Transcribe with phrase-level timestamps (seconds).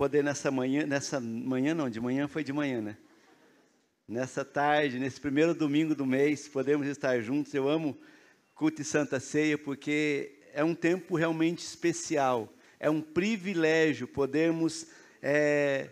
[0.00, 2.96] poder nessa manhã, nessa manhã não, de manhã foi de manhã, né?
[4.08, 7.52] Nessa tarde, nesse primeiro domingo do mês, podemos estar juntos.
[7.52, 7.94] Eu amo
[8.54, 12.50] culto e Santa Ceia porque é um tempo realmente especial.
[12.78, 14.86] É um privilégio podermos
[15.20, 15.90] é,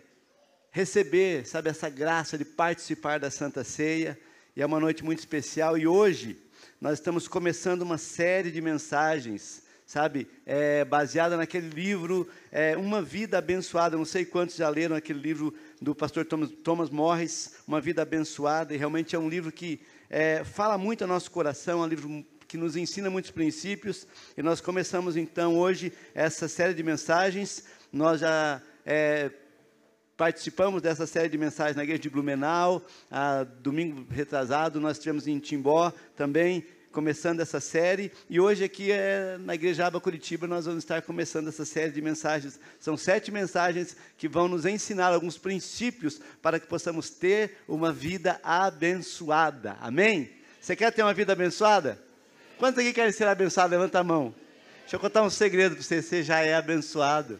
[0.71, 4.19] receber, sabe, essa graça de participar da Santa Ceia.
[4.55, 5.77] E é uma noite muito especial.
[5.77, 6.35] E hoje
[6.81, 13.39] nós estamos começando uma série de mensagens sabe, é, baseada naquele livro, é, Uma Vida
[13.39, 13.97] Abençoada.
[13.97, 18.71] Não sei quantos já leram aquele livro do pastor Thomas, Thomas Morris, Uma Vida Abençoada,
[18.71, 22.23] e realmente é um livro que é, fala muito ao nosso coração, é um livro
[22.47, 24.05] que nos ensina muitos princípios,
[24.37, 27.63] e nós começamos então hoje essa série de mensagens.
[27.91, 29.31] Nós já é,
[30.15, 35.39] participamos dessa série de mensagens na igreja de Blumenau, a, domingo retrasado nós tivemos em
[35.39, 40.83] Timbó também, começando essa série, e hoje aqui é, na Igreja Aba Curitiba nós vamos
[40.83, 42.59] estar começando essa série de mensagens.
[42.79, 48.39] São sete mensagens que vão nos ensinar alguns princípios para que possamos ter uma vida
[48.43, 49.77] abençoada.
[49.79, 50.31] Amém?
[50.59, 51.99] Você quer ter uma vida abençoada?
[52.57, 53.71] Quantos aqui querem ser abençoados?
[53.71, 54.33] Levanta a mão.
[54.81, 57.39] Deixa eu contar um segredo para você, você já é abençoado.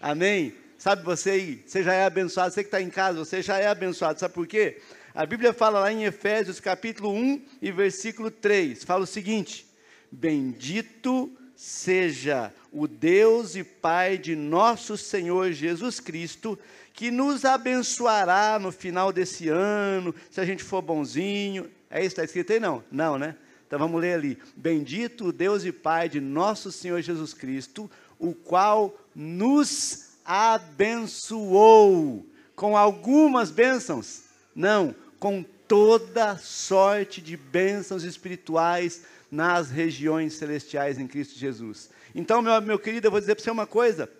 [0.00, 0.54] Amém?
[0.78, 3.66] Sabe você aí, você já é abençoado, você que está em casa, você já é
[3.66, 4.18] abençoado.
[4.18, 4.80] Sabe por quê?
[5.12, 9.66] A Bíblia fala lá em Efésios capítulo 1 e versículo 3, fala o seguinte:
[10.10, 16.56] Bendito seja o Deus e Pai de nosso Senhor Jesus Cristo,
[16.94, 21.68] que nos abençoará no final desse ano, se a gente for bonzinho.
[21.90, 22.60] É isso que está escrito aí?
[22.60, 23.34] Não, não, né?
[23.66, 24.38] Então vamos ler ali.
[24.54, 32.24] Bendito o Deus e Pai de nosso Senhor Jesus Cristo, o qual nos abençoou
[32.54, 41.38] com algumas bênçãos não, com toda sorte de bênçãos espirituais nas regiões celestiais em Cristo
[41.38, 41.90] Jesus.
[42.14, 44.10] Então, meu, meu querido, eu vou dizer para você uma coisa: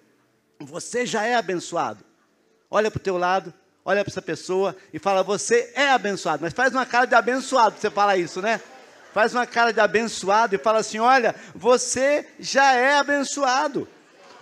[0.58, 2.04] você já é abençoado.
[2.70, 3.52] Olha para o teu lado,
[3.84, 6.42] olha para essa pessoa e fala: Você é abençoado.
[6.42, 8.60] Mas faz uma cara de abençoado para você falar isso, né?
[9.12, 13.88] Faz uma cara de abençoado e fala assim: Olha, você já é abençoado.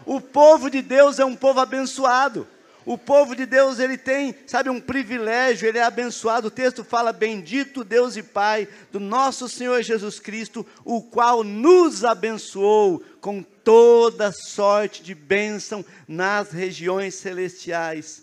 [0.05, 2.47] O povo de Deus é um povo abençoado.
[2.89, 6.49] O povo de Deus, ele tem, sabe, um privilégio, ele é abençoado.
[6.49, 12.03] O texto fala: Bendito Deus e Pai do nosso Senhor Jesus Cristo, o qual nos
[12.03, 18.23] abençoou com toda sorte de bênção nas regiões celestiais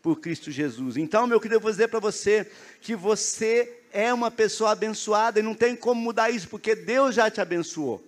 [0.00, 0.96] por Cristo Jesus.
[0.96, 5.42] Então, meu querido, eu vou dizer para você que você é uma pessoa abençoada e
[5.42, 8.02] não tem como mudar isso, porque Deus já te abençoou.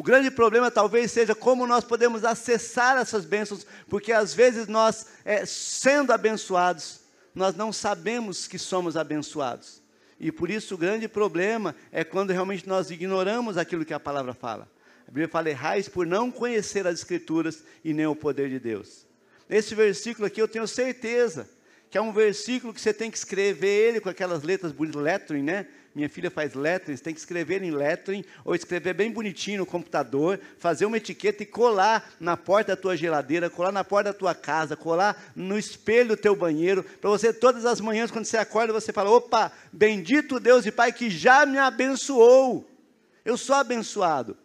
[0.00, 5.08] O grande problema talvez seja como nós podemos acessar essas bênçãos, porque às vezes nós,
[5.26, 7.00] é, sendo abençoados,
[7.34, 9.82] nós não sabemos que somos abençoados.
[10.18, 14.32] E por isso o grande problema é quando realmente nós ignoramos aquilo que a palavra
[14.32, 14.66] fala.
[15.06, 19.06] A Bíblia fala: errais por não conhecer as Escrituras e nem o poder de Deus.
[19.50, 21.46] Esse versículo aqui eu tenho certeza
[21.90, 25.66] que é um versículo que você tem que escrever ele com aquelas letras lettering, né?
[25.92, 30.38] Minha filha faz lettering, tem que escrever em lettering, ou escrever bem bonitinho no computador,
[30.56, 34.34] fazer uma etiqueta e colar na porta da tua geladeira, colar na porta da tua
[34.34, 38.72] casa, colar no espelho do teu banheiro, para você todas as manhãs, quando você acorda,
[38.72, 42.68] você fala, opa, bendito Deus e Pai que já me abençoou.
[43.24, 44.36] Eu sou abençoado.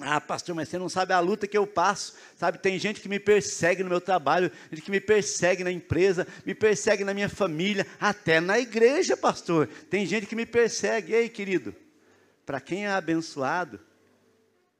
[0.00, 2.14] Ah, pastor, mas você não sabe a luta que eu passo.
[2.36, 6.26] Sabe, tem gente que me persegue no meu trabalho, gente que me persegue na empresa,
[6.46, 9.66] me persegue na minha família, até na igreja, pastor.
[9.90, 11.12] Tem gente que me persegue.
[11.12, 11.74] Ei, querido,
[12.46, 13.80] para quem é abençoado,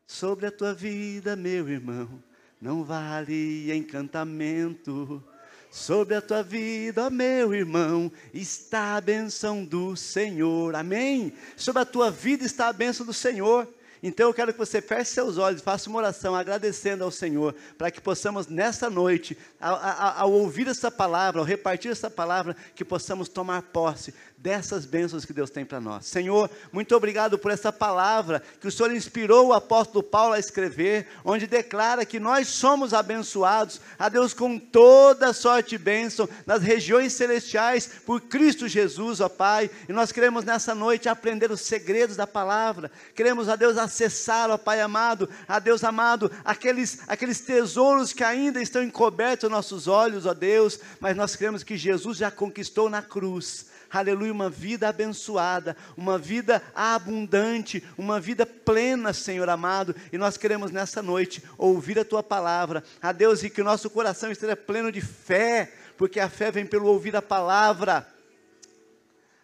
[0.06, 2.22] sobre a tua vida, meu irmão,
[2.60, 5.22] não vale encantamento.
[5.70, 10.74] Sobre a tua vida, meu irmão, está a bênção do Senhor.
[10.74, 11.34] Amém?
[11.56, 13.68] Sobre a tua vida está a bênção do Senhor.
[14.02, 17.90] Então eu quero que você feche seus olhos, faça uma oração agradecendo ao Senhor, para
[17.90, 22.84] que possamos nessa noite, ao, ao, ao, ouvir essa palavra, ao repartir essa palavra, que
[22.84, 26.06] possamos tomar posse dessas bênçãos que Deus tem para nós.
[26.06, 31.08] Senhor, muito obrigado por essa palavra que o Senhor inspirou o apóstolo Paulo a escrever,
[31.24, 37.12] onde declara que nós somos abençoados, a Deus com toda sorte de bênção nas regiões
[37.14, 39.68] celestiais por Cristo Jesus, ó Pai.
[39.88, 42.92] E nós queremos nessa noite aprender os segredos da palavra.
[43.16, 48.62] Queremos, a Deus, acessar, ó Pai amado, a Deus amado, aqueles, aqueles tesouros que ainda
[48.62, 53.02] estão encobertos aos nossos olhos, ó Deus, mas nós queremos que Jesus já conquistou na
[53.02, 59.94] cruz aleluia, uma vida abençoada, uma vida abundante, uma vida plena, Senhor amado.
[60.12, 63.88] E nós queremos nessa noite ouvir a tua palavra, a Deus, e que o nosso
[63.90, 68.06] coração esteja pleno de fé, porque a fé vem pelo ouvir a palavra.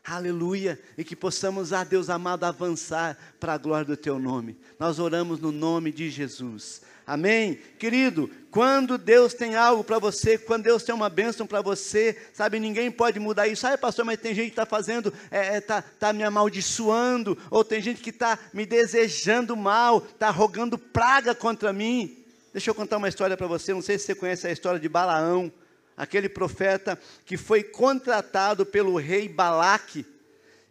[0.04, 0.78] Aleluia.
[0.98, 4.58] E que possamos, ah, Deus amado, avançar para a glória do teu nome.
[4.78, 6.82] Nós oramos no nome de Jesus.
[7.06, 7.58] Amém?
[7.78, 12.58] Querido, quando Deus tem algo para você, quando Deus tem uma bênção para você, sabe,
[12.58, 13.66] ninguém pode mudar isso.
[13.66, 17.36] Ai, pastor, mas tem gente que está fazendo, está é, é, tá, tá me amaldiçoando,
[17.50, 22.24] ou tem gente que está me desejando mal, está rogando praga contra mim.
[22.52, 24.88] Deixa eu contar uma história para você, não sei se você conhece a história de
[24.88, 25.52] Balaão,
[25.94, 30.06] aquele profeta que foi contratado pelo rei Balaque.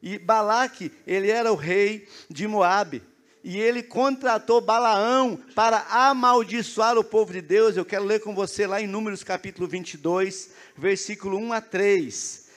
[0.01, 3.03] E Balaque, ele era o rei de Moabe
[3.43, 7.75] e ele contratou Balaão para amaldiçoar o povo de Deus.
[7.75, 12.49] Eu quero ler com você lá em Números capítulo 22, versículo 1 a 3.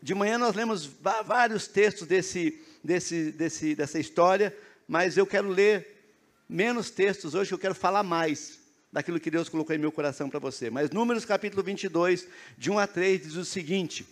[0.00, 0.88] De manhã nós lemos
[1.24, 4.56] vários textos desse, desse, desse, dessa história,
[4.86, 6.14] mas eu quero ler
[6.48, 8.60] menos textos hoje, eu quero falar mais
[8.92, 10.70] daquilo que Deus colocou em meu coração para você.
[10.70, 14.06] Mas Números capítulo 22, de 1 a 3, diz o seguinte.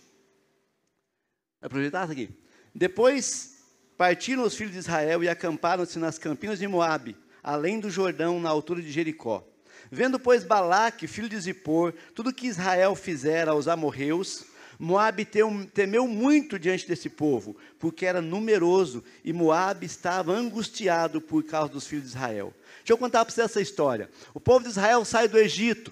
[1.61, 2.29] Vai projetar aqui?
[2.75, 3.58] Depois
[3.99, 8.47] Partiram os filhos de Israel e acamparam-se nas campinas de Moabe, além do Jordão, na
[8.47, 9.45] altura de Jericó.
[9.91, 14.45] Vendo, pois, Balaque, filho de Zippor, tudo que Israel fizera aos amorreus,
[14.79, 21.73] Moabe temeu muito diante desse povo, porque era numeroso, e Moabe estava angustiado por causa
[21.73, 22.53] dos filhos de Israel.
[22.77, 24.09] Deixa eu contar para você essa história.
[24.33, 25.91] O povo de Israel sai do Egito,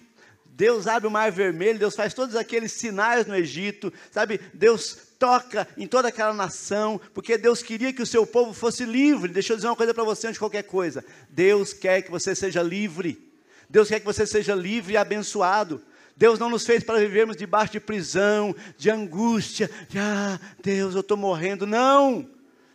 [0.57, 4.41] Deus abre o mar vermelho, Deus faz todos aqueles sinais no Egito, sabe?
[4.55, 9.31] Deus toca em toda aquela nação, porque Deus queria que o seu povo fosse livre.
[9.31, 12.33] Deixa eu dizer uma coisa para você antes de qualquer coisa: Deus quer que você
[12.33, 13.23] seja livre.
[13.69, 15.79] Deus quer que você seja livre e abençoado.
[16.15, 21.01] Deus não nos fez para vivermos debaixo de prisão, de angústia, de, ah, Deus, eu
[21.01, 21.67] estou morrendo.
[21.67, 22.27] Não!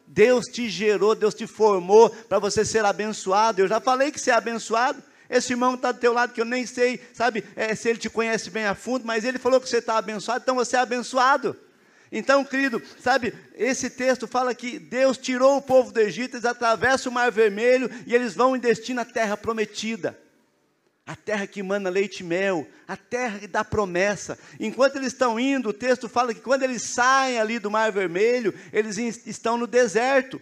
[0.06, 3.60] Deus te gerou, Deus te formou para você ser abençoado.
[3.60, 5.02] Eu já falei que é abençoado.
[5.32, 8.10] Esse irmão está do teu lado que eu nem sei, sabe, é, se ele te
[8.10, 11.56] conhece bem a fundo, mas ele falou que você está abençoado, então você é abençoado.
[12.12, 17.10] Então, querido, sabe, esse texto fala que Deus tirou o povo do Egito, eles atravessam
[17.10, 20.18] o Mar Vermelho e eles vão em destino à terra prometida.
[21.06, 24.38] A terra que emana leite e mel, a terra da promessa.
[24.60, 28.54] Enquanto eles estão indo, o texto fala que quando eles saem ali do Mar Vermelho,
[28.70, 30.38] eles estão no deserto.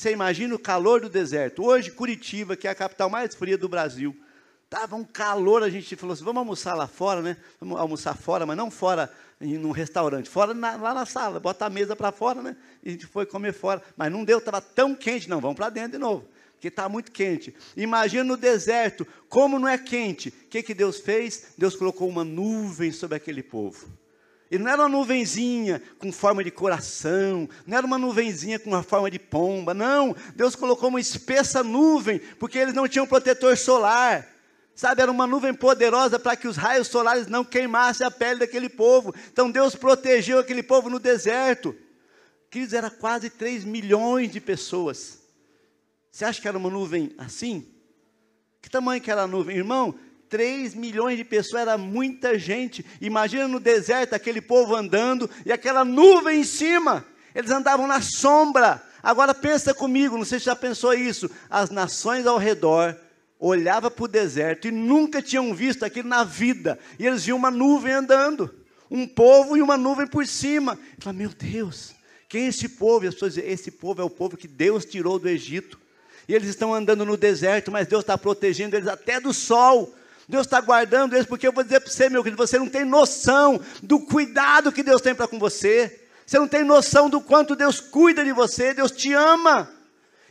[0.00, 1.62] Você imagina o calor do deserto.
[1.62, 4.16] Hoje, Curitiba, que é a capital mais fria do Brasil,
[4.64, 7.36] estava um calor, a gente falou assim, vamos almoçar lá fora, né?
[7.60, 11.66] Vamos almoçar fora, mas não fora em um restaurante, fora na, lá na sala, bota
[11.66, 12.56] a mesa para fora, né?
[12.82, 15.68] E a gente foi comer fora, mas não deu, estava tão quente, não, vamos para
[15.68, 17.54] dentro de novo, porque está muito quente.
[17.76, 21.52] Imagina no deserto, como não é quente, o que, que Deus fez?
[21.58, 23.86] Deus colocou uma nuvem sobre aquele povo.
[24.50, 28.82] E não era uma nuvenzinha com forma de coração, não era uma nuvenzinha com uma
[28.82, 30.14] forma de pomba, não.
[30.34, 34.26] Deus colocou uma espessa nuvem, porque eles não tinham protetor solar.
[34.74, 38.68] Sabe, era uma nuvem poderosa para que os raios solares não queimassem a pele daquele
[38.68, 39.14] povo.
[39.30, 41.76] Então Deus protegeu aquele povo no deserto.
[42.50, 45.20] Queridos, era quase 3 milhões de pessoas.
[46.10, 47.68] Você acha que era uma nuvem assim?
[48.60, 49.56] Que tamanho que era a nuvem?
[49.56, 49.94] Irmão,
[50.30, 52.86] 3 milhões de pessoas, era muita gente.
[53.00, 57.04] Imagina no deserto aquele povo andando e aquela nuvem em cima.
[57.34, 58.80] Eles andavam na sombra.
[59.02, 61.28] Agora pensa comigo, não sei se já pensou isso.
[61.50, 62.96] As nações ao redor
[63.40, 66.78] olhava para o deserto e nunca tinham visto aquilo na vida.
[66.98, 68.54] E eles viam uma nuvem andando,
[68.90, 70.78] um povo e uma nuvem por cima.
[70.96, 71.92] E falaram, meu Deus,
[72.28, 73.04] quem é esse povo?
[73.04, 75.80] E as pessoas dizem, esse povo é o povo que Deus tirou do Egito.
[76.28, 79.92] E eles estão andando no deserto, mas Deus está protegendo eles até do sol.
[80.30, 82.84] Deus está guardando eles, porque eu vou dizer para você, meu querido, você não tem
[82.84, 86.06] noção do cuidado que Deus tem para com você.
[86.24, 89.68] Você não tem noção do quanto Deus cuida de você, Deus te ama.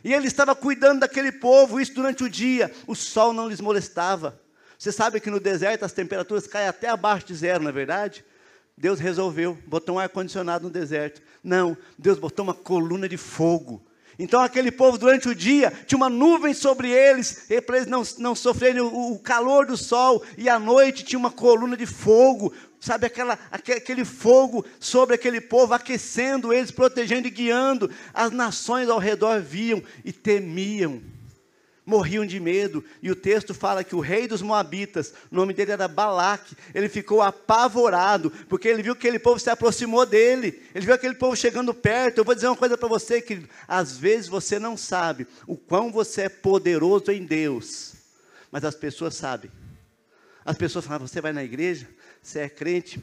[0.02, 2.72] E ele estava cuidando daquele povo, isso durante o dia.
[2.86, 4.40] O sol não lhes molestava.
[4.78, 8.24] Você sabe que no deserto as temperaturas caem até abaixo de zero, não é verdade?
[8.78, 11.20] Deus resolveu, botou um ar-condicionado no deserto.
[11.44, 13.84] Não, Deus botou uma coluna de fogo.
[14.20, 18.34] Então aquele povo durante o dia tinha uma nuvem sobre eles, para eles não, não
[18.34, 23.06] sofrerem o, o calor do sol, e à noite tinha uma coluna de fogo, sabe,
[23.06, 27.90] aquela, aquele fogo sobre aquele povo, aquecendo eles, protegendo e guiando.
[28.12, 31.00] As nações ao redor viam e temiam,
[31.90, 32.82] morriam de medo.
[33.02, 36.88] E o texto fala que o rei dos Moabitas, o nome dele era Balaque, ele
[36.88, 41.36] ficou apavorado, porque ele viu que aquele povo se aproximou dele, ele viu aquele povo
[41.36, 42.18] chegando perto.
[42.18, 45.90] Eu vou dizer uma coisa para você, que às vezes você não sabe o quão
[45.90, 47.94] você é poderoso em Deus,
[48.50, 49.50] mas as pessoas sabem.
[50.44, 51.86] As pessoas falam, você vai na igreja?
[52.22, 53.02] Você é crente?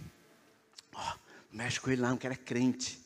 [0.95, 1.13] Oh,
[1.51, 2.99] mexe com ele lá, não quero é crente.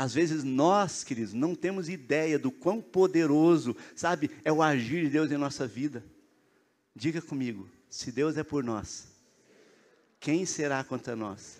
[0.00, 5.10] Às vezes nós, queridos, não temos ideia do quão poderoso, sabe, é o agir de
[5.10, 6.02] Deus em nossa vida.
[6.96, 9.08] Diga comigo, se Deus é por nós,
[10.18, 11.58] quem será contra nós?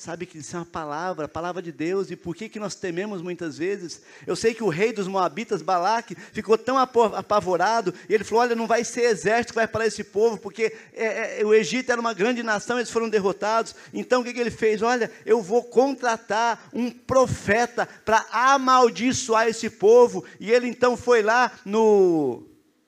[0.00, 2.74] Sabe que isso é uma palavra, a palavra de Deus, e por que, que nós
[2.74, 4.00] tememos muitas vezes?
[4.26, 8.56] Eu sei que o rei dos Moabitas, Balaque, ficou tão apavorado, e ele falou: Olha,
[8.56, 12.00] não vai ser exército que vai para esse povo, porque é, é, o Egito era
[12.00, 13.74] uma grande nação, eles foram derrotados.
[13.92, 14.80] Então o que, que ele fez?
[14.80, 21.52] Olha, eu vou contratar um profeta para amaldiçoar esse povo, e ele então foi lá
[21.62, 22.42] no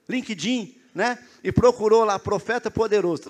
[0.09, 1.19] LinkedIn, né?
[1.43, 3.29] E procurou lá, profeta poderoso.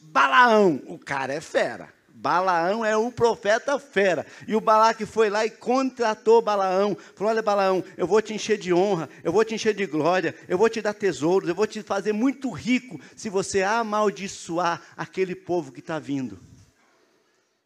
[0.00, 1.94] Balaão, o cara é fera.
[2.26, 4.26] Balaão é um profeta fera.
[4.48, 6.96] E o Balaque foi lá e contratou Balaão.
[7.14, 10.34] Falou: Olha, Balaão, eu vou te encher de honra, eu vou te encher de glória,
[10.48, 15.36] eu vou te dar tesouros, eu vou te fazer muito rico se você amaldiçoar aquele
[15.36, 16.36] povo que está vindo.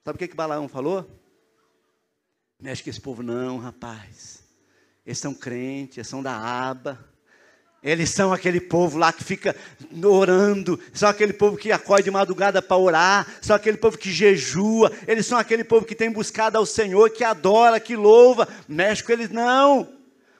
[0.04, 1.10] Sabe o que, que Balaão falou?
[2.60, 4.42] Mexe com esse povo, não, rapaz.
[5.06, 7.02] Eles são crentes, eles são da aba.
[7.82, 9.56] Eles são aquele povo lá que fica
[10.04, 14.92] orando, são aquele povo que acorda de madrugada para orar, são aquele povo que jejua,
[15.08, 18.46] eles são aquele povo que tem buscado ao Senhor, que adora, que louva.
[18.68, 19.88] Mexe com eles, não.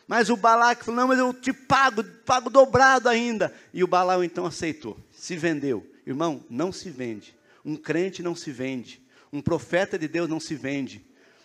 [0.06, 3.54] Mas o Balaque falou: não, mas eu te pago, pago dobrado ainda.
[3.73, 5.87] E o Balaão então aceitou, se vendeu.
[6.06, 7.35] Irmão, não se vende.
[7.64, 9.00] Um crente não se vende.
[9.32, 11.02] Um profeta de Deus não se vende.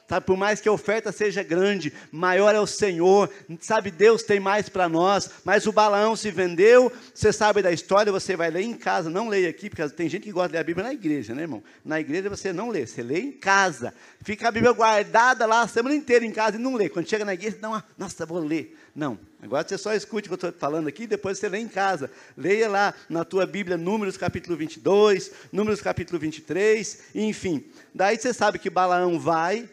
[0.08, 3.28] Sabe, por mais que a oferta seja grande, maior é o Senhor.
[3.60, 5.32] Sabe, Deus tem mais para nós.
[5.44, 6.92] Mas o Balaão se vendeu.
[7.12, 9.10] Você sabe da história, você vai ler em casa.
[9.10, 11.42] Não leia aqui, porque tem gente que gosta de ler a Bíblia na igreja, né,
[11.42, 11.64] irmão?
[11.84, 13.96] Na igreja você não lê, você lê em casa.
[14.22, 16.88] Fica a Bíblia guardada lá a semana inteira em casa e não lê.
[16.88, 18.78] Quando chega na igreja, não, nossa, vou ler.
[18.96, 21.68] Não, agora você só escute o que eu estou falando aqui, depois você lê em
[21.68, 22.12] casa.
[22.38, 27.66] Leia lá na tua Bíblia, Números capítulo 22, Números capítulo 23, enfim.
[27.94, 29.68] Daí você sabe que Balaão vai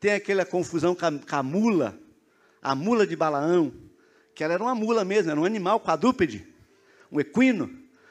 [0.00, 1.98] tem aquela confusão com a, com a mula,
[2.62, 3.72] a mula de Balaão,
[4.34, 6.46] que ela era uma mula mesmo, era um animal quadrúpede,
[7.10, 7.70] um equino,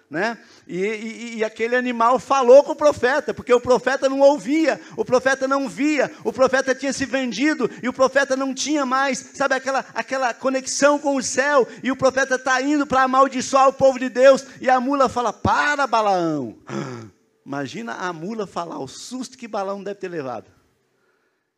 [0.09, 0.37] né?
[0.65, 5.03] E, e, e, aquele animal falou com o profeta, porque o profeta não ouvia, o
[5.03, 9.55] profeta não via, o profeta tinha se vendido e o profeta não tinha mais, sabe,
[9.55, 13.99] aquela, aquela conexão com o céu, e o profeta está indo para amaldiçoar o povo
[13.99, 16.57] de Deus, e a mula fala: Para, Balaão.
[17.45, 20.56] Imagina a mula falar, o susto que Balaão deve ter levado.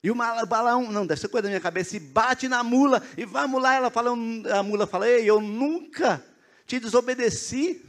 [0.01, 3.61] E o balão, não, dessa coisa da minha cabeça, e bate na mula, e vamos
[3.61, 6.23] lá, ela fala, a mula fala, ei, eu nunca
[6.65, 7.85] te desobedeci.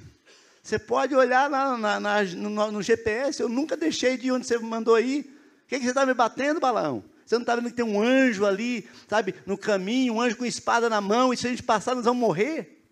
[0.62, 4.58] Você pode olhar na, na, na, no, no, GPS, eu nunca deixei de onde você
[4.58, 5.20] mandou ir.
[5.64, 7.04] O que, que você está me batendo, balão?
[7.24, 10.44] Você não está vendo que tem um anjo ali, sabe, no caminho, um anjo com
[10.44, 12.84] espada na mão, e se a gente passar, nós vamos morrer?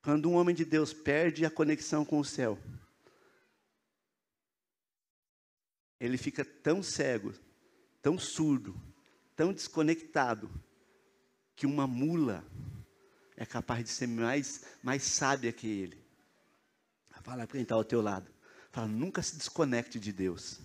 [0.00, 2.56] Quando um homem de Deus perde a conexão com o céu,
[5.98, 7.32] ele fica tão cego,
[8.02, 8.78] tão surdo,
[9.34, 10.50] tão desconectado,
[11.54, 12.44] que uma mula
[13.36, 16.02] é capaz de ser mais, mais sábia que ele.
[17.22, 18.28] Fala para quem está ao teu lado.
[18.72, 20.60] Fala, nunca se desconecte de Deus.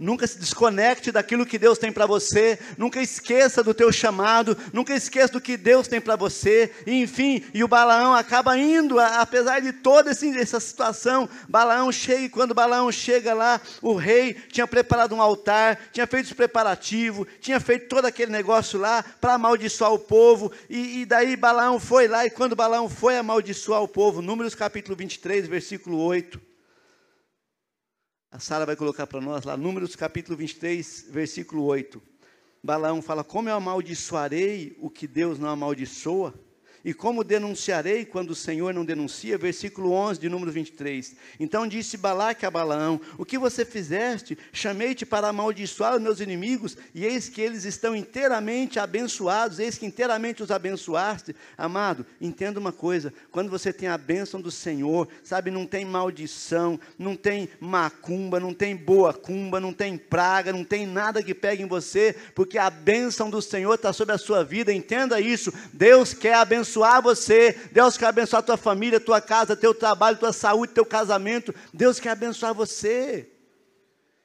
[0.00, 2.58] Nunca se desconecte daquilo que Deus tem para você.
[2.78, 4.56] Nunca esqueça do teu chamado.
[4.72, 6.72] Nunca esqueça do que Deus tem para você.
[6.86, 11.28] E, enfim, e o Balaão acaba indo, apesar de toda essa situação.
[11.46, 16.26] Balaão chega, e quando Balaão chega lá, o rei tinha preparado um altar, tinha feito
[16.26, 20.50] os preparativos, tinha feito todo aquele negócio lá para amaldiçoar o povo.
[20.70, 24.96] E, e daí Balaão foi lá, e quando Balaão foi amaldiçoar o povo, Números capítulo
[24.96, 26.49] 23, versículo 8.
[28.32, 32.00] A Sara vai colocar para nós lá, Números capítulo 23, versículo 8.
[32.62, 36.32] Balaão fala: Como eu amaldiçoarei o que Deus não amaldiçoa?
[36.84, 39.36] E como denunciarei quando o Senhor não denuncia?
[39.36, 41.14] Versículo 11 de número 23.
[41.38, 44.38] Então disse Balaque a Balaão: O que você fizeste?
[44.50, 49.84] Chamei-te para amaldiçoar os meus inimigos, e eis que eles estão inteiramente abençoados, eis que
[49.84, 51.36] inteiramente os abençoaste.
[51.56, 56.80] Amado, entenda uma coisa: quando você tem a bênção do Senhor, sabe, não tem maldição,
[56.98, 61.62] não tem macumba, não tem boa cumba, não tem praga, não tem nada que pegue
[61.62, 65.52] em você, porque a bênção do Senhor está sobre a sua vida, entenda isso.
[65.74, 70.32] Deus quer abençoar abençoar você, Deus quer abençoar tua família, tua casa, teu trabalho, tua
[70.32, 71.54] saúde, teu casamento.
[71.74, 73.28] Deus quer abençoar você.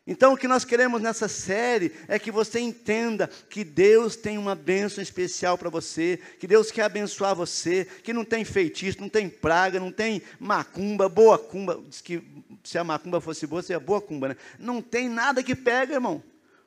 [0.07, 4.53] Então, o que nós queremos nessa série é que você entenda que Deus tem uma
[4.53, 9.27] bênção especial para você, que Deus quer abençoar você, que não tem feitiço, não tem
[9.27, 11.81] praga, não tem macumba, boa cumba.
[11.89, 12.21] Diz que
[12.63, 14.37] se a macumba fosse boa, seria boa cumba, né?
[14.59, 16.21] Não tem nada que pega, irmão,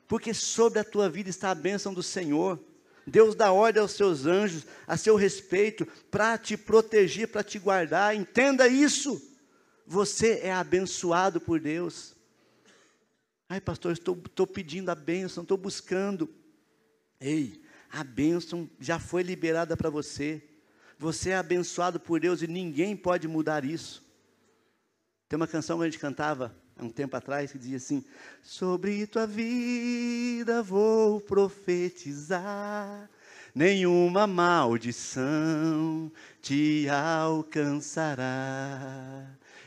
[0.05, 2.59] porque sobre a tua vida está a bênção do Senhor.
[3.09, 8.15] Deus dá ordem aos seus anjos a seu respeito para te proteger, para te guardar.
[8.15, 9.21] Entenda isso.
[9.85, 12.15] Você é abençoado por Deus.
[13.49, 16.29] Ai, pastor, estou, estou pedindo a bênção, estou buscando.
[17.19, 17.61] Ei,
[17.91, 20.43] a bênção já foi liberada para você.
[20.99, 24.05] Você é abençoado por Deus e ninguém pode mudar isso.
[25.27, 28.03] Tem uma canção que a gente cantava há um tempo atrás, que dizia assim:
[28.41, 33.09] Sobre tua vida vou profetizar,
[33.53, 38.25] nenhuma maldição te alcançará.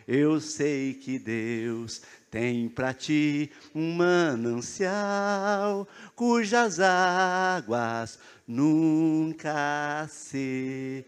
[0.09, 11.05] Eu sei que Deus tem para ti um manancial cujas águas nunca secarão.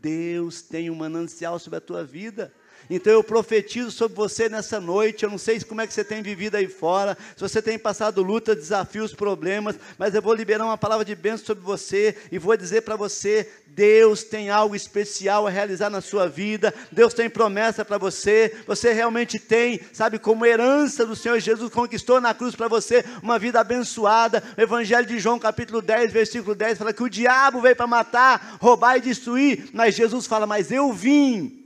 [0.00, 2.52] Deus tem um manancial sobre a tua vida.
[2.88, 5.24] Então eu profetizo sobre você nessa noite.
[5.24, 8.22] Eu não sei como é que você tem vivido aí fora, se você tem passado
[8.22, 12.56] luta, desafios, problemas, mas eu vou liberar uma palavra de bênção sobre você e vou
[12.56, 17.84] dizer para você: Deus tem algo especial a realizar na sua vida, Deus tem promessa
[17.84, 22.68] para você, você realmente tem, sabe, como herança do Senhor Jesus, conquistou na cruz para
[22.68, 24.42] você uma vida abençoada.
[24.56, 28.58] O Evangelho de João, capítulo 10, versículo 10, fala que o diabo veio para matar,
[28.60, 31.63] roubar e destruir, mas Jesus fala: Mas eu vim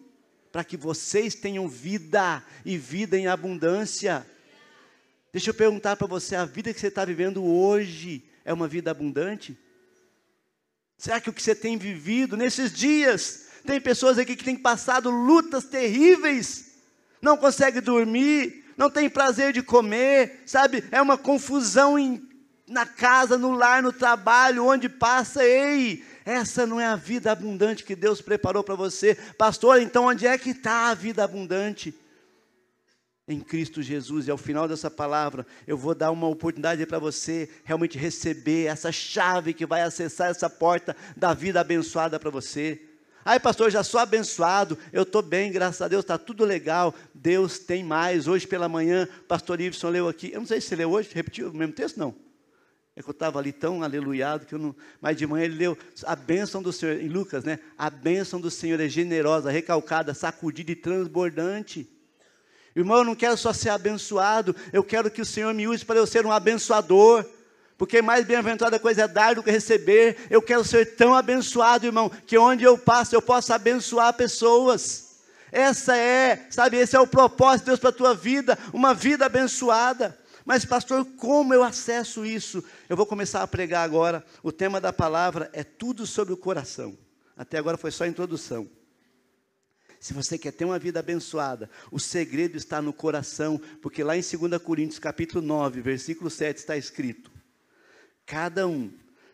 [0.52, 4.26] para que vocês tenham vida e vida em abundância.
[5.32, 8.90] Deixa eu perguntar para você: a vida que você está vivendo hoje é uma vida
[8.90, 9.58] abundante?
[10.96, 15.10] Será que o que você tem vivido nesses dias, tem pessoas aqui que têm passado
[15.10, 16.72] lutas terríveis,
[17.22, 20.82] não consegue dormir, não tem prazer de comer, sabe?
[20.90, 22.26] É uma confusão em,
[22.66, 27.82] na casa, no lar, no trabalho, onde passa, ei, essa não é a vida abundante
[27.82, 29.14] que Deus preparou para você.
[29.14, 31.94] Pastor, então onde é que está a vida abundante?
[33.26, 37.48] Em Cristo Jesus, e ao final dessa palavra, eu vou dar uma oportunidade para você
[37.64, 42.78] realmente receber essa chave que vai acessar essa porta da vida abençoada para você.
[43.24, 46.94] Ai, pastor, já sou abençoado, eu estou bem, graças a Deus, está tudo legal.
[47.14, 48.28] Deus tem mais.
[48.28, 50.30] Hoje pela manhã, pastor Iveson leu aqui.
[50.30, 51.96] Eu não sei se você leu hoje, repetiu o mesmo texto?
[51.96, 52.27] Não.
[52.98, 54.74] É que eu estava ali tão aleluiado que eu não.
[55.00, 57.60] Mas de manhã ele leu a bênção do Senhor, em Lucas, né?
[57.78, 61.88] A bênção do Senhor é generosa, recalcada, sacudida e transbordante.
[62.74, 66.00] Irmão, eu não quero só ser abençoado, eu quero que o Senhor me use para
[66.00, 67.24] eu ser um abençoador.
[67.76, 70.16] Porque mais bem-aventurada coisa é dar do que receber.
[70.28, 75.20] Eu quero ser tão abençoado, irmão, que onde eu passo eu possa abençoar pessoas.
[75.52, 79.26] Essa é, sabe, esse é o propósito de Deus para a tua vida, uma vida
[79.26, 80.17] abençoada.
[80.48, 82.64] Mas, pastor, como eu acesso isso?
[82.88, 84.24] Eu vou começar a pregar agora.
[84.42, 86.96] O tema da palavra é tudo sobre o coração.
[87.36, 88.66] Até agora foi só a introdução.
[90.00, 94.22] Se você quer ter uma vida abençoada, o segredo está no coração, porque lá em
[94.22, 97.30] 2 Coríntios, capítulo 9, versículo 7 está escrito:
[98.24, 98.90] Cada um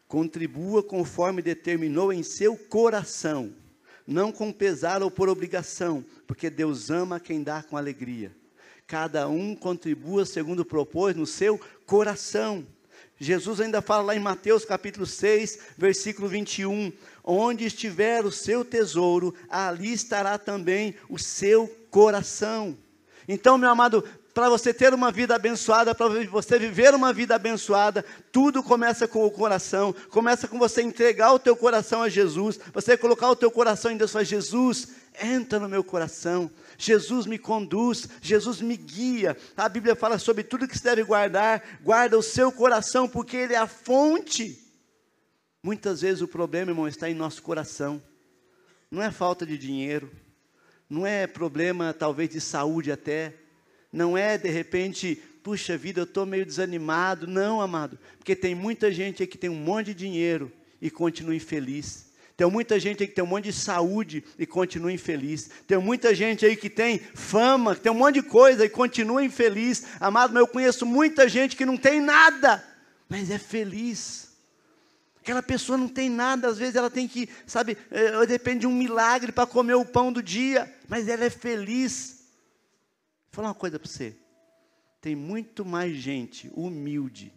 [0.09, 3.55] contribua conforme determinou em seu coração,
[4.05, 8.35] não com pesar ou por obrigação, porque Deus ama quem dá com alegria
[8.87, 12.67] cada um contribua segundo propôs no seu coração.
[13.19, 16.93] Jesus ainda fala lá em Mateus capítulo 6, versículo 21,
[17.23, 22.77] onde estiver o seu tesouro, ali estará também o seu coração.
[23.27, 28.05] Então, meu amado, para você ter uma vida abençoada, para você viver uma vida abençoada,
[28.33, 32.97] tudo começa com o coração, começa com você entregar o teu coração a Jesus, você
[32.97, 34.89] colocar o teu coração em Deus falar, Jesus,
[35.23, 39.37] entra no meu coração, Jesus me conduz, Jesus me guia.
[39.57, 43.55] A Bíblia fala sobre tudo que se deve guardar, guarda o seu coração, porque ele
[43.55, 44.61] é a fonte.
[45.63, 48.03] Muitas vezes o problema, irmão, está em nosso coração.
[48.91, 50.11] Não é falta de dinheiro,
[50.89, 53.35] não é problema talvez de saúde até,
[53.91, 57.27] não é de repente, puxa vida, eu estou meio desanimado.
[57.27, 61.35] Não, amado, porque tem muita gente aí que tem um monte de dinheiro e continua
[61.35, 62.13] infeliz.
[62.37, 65.49] Tem muita gente aí que tem um monte de saúde e continua infeliz.
[65.69, 69.25] Tem muita gente aí que tem fama, que tem um monte de coisa e continua
[69.25, 69.85] infeliz.
[70.01, 72.65] Amado, mas eu conheço muita gente que não tem nada,
[73.09, 74.33] mas é feliz.
[75.21, 78.75] Aquela pessoa não tem nada, às vezes ela tem que, sabe, é, depende de um
[78.75, 82.27] milagre para comer o pão do dia, mas ela é feliz.
[83.27, 84.17] Vou falar uma coisa para você.
[85.01, 87.33] Tem muito mais gente humilde.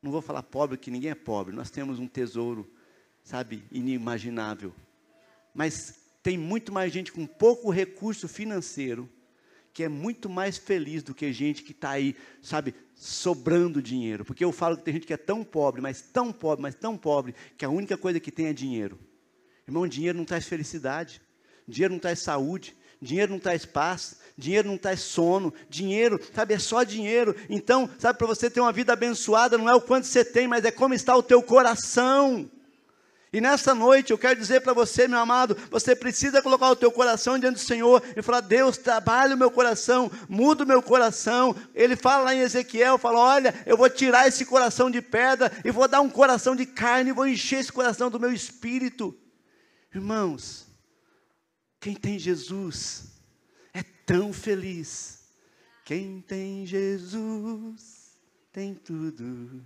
[0.00, 1.54] Não vou falar pobre, que ninguém é pobre.
[1.54, 2.70] Nós temos um tesouro
[3.24, 4.72] sabe, inimaginável.
[5.52, 9.08] Mas tem muito mais gente com pouco recurso financeiro
[9.74, 14.24] que é muito mais feliz do que gente que está aí, sabe, sobrando dinheiro.
[14.24, 16.96] Porque eu falo que tem gente que é tão pobre, mas tão pobre, mas tão
[16.96, 18.96] pobre, que a única coisa que tem é dinheiro.
[19.66, 21.20] Irmão, dinheiro não traz felicidade,
[21.66, 26.58] dinheiro não traz saúde, dinheiro não traz paz, dinheiro não traz sono, dinheiro, sabe, é
[26.60, 27.34] só dinheiro.
[27.50, 30.64] Então, sabe, para você ter uma vida abençoada, não é o quanto você tem, mas
[30.64, 32.48] é como está o teu coração.
[33.34, 36.92] E nessa noite eu quero dizer para você, meu amado, você precisa colocar o teu
[36.92, 41.52] coração diante do Senhor e falar: Deus, trabalha o meu coração, muda o meu coração.
[41.74, 45.72] Ele fala lá em Ezequiel, fala: Olha, eu vou tirar esse coração de pedra e
[45.72, 49.12] vou dar um coração de carne e vou encher esse coração do meu espírito.
[49.92, 50.68] Irmãos,
[51.80, 53.16] quem tem Jesus
[53.72, 55.24] é tão feliz,
[55.84, 58.16] Quem tem Jesus
[58.52, 59.60] tem tudo.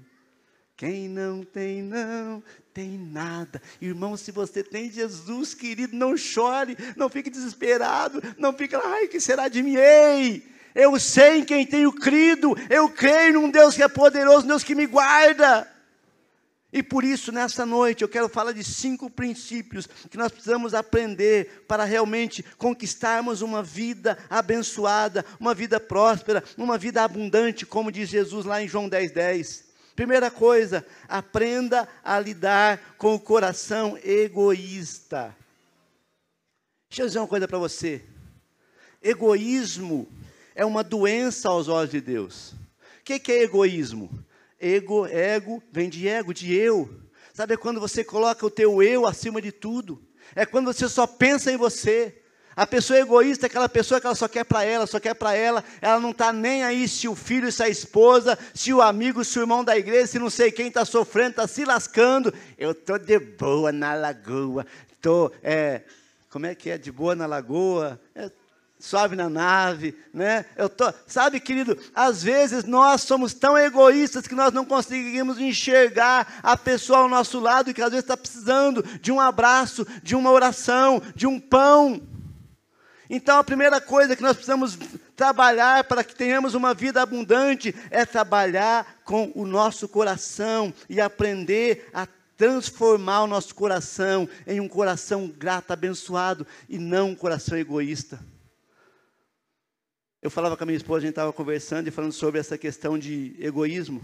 [0.78, 2.40] Quem não tem, não
[2.72, 3.60] tem nada.
[3.82, 9.18] Irmão, se você tem Jesus, querido, não chore, não fique desesperado, não fique, ai, que
[9.18, 9.74] será de mim?
[9.74, 10.46] Ei!
[10.76, 14.76] Eu sei em quem tenho crido, eu creio num Deus que é poderoso, Deus que
[14.76, 15.68] me guarda.
[16.72, 21.64] E por isso, nessa noite, eu quero falar de cinco princípios que nós precisamos aprender
[21.66, 28.46] para realmente conquistarmos uma vida abençoada, uma vida próspera, uma vida abundante, como diz Jesus
[28.46, 29.67] lá em João 10, 10.
[29.98, 35.36] Primeira coisa, aprenda a lidar com o coração egoísta.
[36.88, 38.04] Deixa eu dizer uma coisa para você.
[39.02, 40.06] Egoísmo
[40.54, 42.52] é uma doença aos olhos de Deus.
[42.52, 44.08] O que, que é egoísmo?
[44.60, 46.88] Ego, ego, vem de ego, de eu.
[47.34, 50.00] Sabe quando você coloca o teu eu acima de tudo?
[50.32, 52.17] É quando você só pensa em você.
[52.58, 55.32] A pessoa egoísta é aquela pessoa que ela só quer para ela, só quer para
[55.32, 59.24] ela, ela não está nem aí se o filho, se a esposa, se o amigo,
[59.24, 62.34] se o irmão da igreja, se não sei quem está sofrendo, está se lascando.
[62.58, 65.82] Eu estou de boa na lagoa, estou, é,
[66.30, 68.28] como é que é, de boa na lagoa, é,
[68.76, 70.44] suave na nave, né?
[70.56, 76.40] Eu tô, sabe, querido, às vezes nós somos tão egoístas que nós não conseguimos enxergar
[76.42, 80.32] a pessoa ao nosso lado que às vezes está precisando de um abraço, de uma
[80.32, 82.17] oração, de um pão.
[83.10, 84.78] Então, a primeira coisa que nós precisamos
[85.16, 91.88] trabalhar para que tenhamos uma vida abundante é trabalhar com o nosso coração e aprender
[91.94, 98.20] a transformar o nosso coração em um coração grato, abençoado e não um coração egoísta.
[100.20, 102.98] Eu falava com a minha esposa, a gente estava conversando e falando sobre essa questão
[102.98, 104.02] de egoísmo.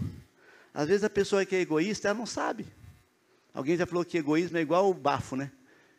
[0.73, 2.65] Às vezes a pessoa que é egoísta, ela não sabe.
[3.53, 5.51] Alguém já falou que egoísmo é igual o bafo, né?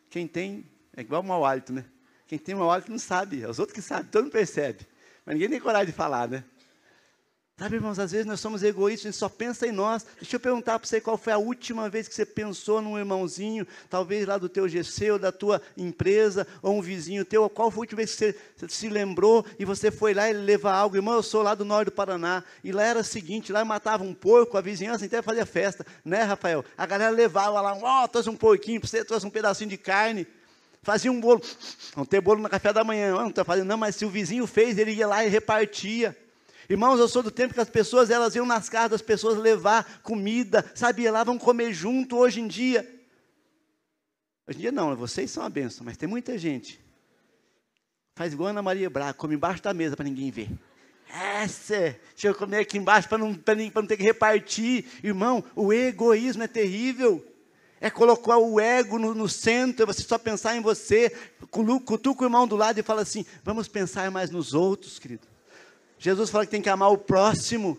[0.09, 0.65] Quem tem,
[0.95, 1.85] é igual o mau hálito, né?
[2.27, 4.85] Quem tem mau hálito não sabe, é os outros que sabem, todo mundo percebe.
[5.25, 6.43] Mas ninguém tem coragem de falar, né?
[7.59, 10.05] Sabe, irmãos, às vezes nós somos egoístas, a gente só pensa em nós.
[10.21, 13.65] Deixa eu perguntar para você qual foi a última vez que você pensou num irmãozinho,
[13.89, 17.79] talvez lá do teu GC ou da tua empresa, ou um vizinho teu, qual foi
[17.79, 20.97] a última vez que você, você se lembrou e você foi lá e levar algo?
[20.97, 24.03] Irmão, eu sou lá do norte do Paraná, e lá era o seguinte, lá matava
[24.03, 26.63] um porco, a vizinhança inteira fazia festa, né, Rafael?
[26.77, 29.77] A galera levava lá, ó, oh, trouxe um porquinho para você, trouxe um pedacinho de
[29.77, 30.27] carne,
[30.87, 31.41] fazia um bolo,
[31.97, 34.47] não tem bolo no café da manhã, não estou fazendo, não, mas se o vizinho
[34.47, 36.17] fez, ele ia lá e repartia.
[36.69, 39.99] Irmãos, eu sou do tempo que as pessoas, elas iam nas casas das pessoas levar
[40.01, 42.87] comida, sabia, lá vão comer junto hoje em dia.
[44.47, 46.79] Hoje em dia não, vocês são a benção, mas tem muita gente.
[48.15, 50.49] Faz igual a Ana Maria Braga, come embaixo da mesa para ninguém ver.
[51.09, 53.37] Essa, deixa eu comer aqui embaixo para não,
[53.75, 54.85] não ter que repartir.
[55.03, 57.25] Irmão, o egoísmo é terrível.
[57.79, 61.11] É colocar o ego no, no centro, é você só pensar em você.
[61.85, 65.27] Cutuca o irmão do lado e fala assim: vamos pensar mais nos outros, querido.
[65.99, 67.77] Jesus fala que tem que amar o próximo.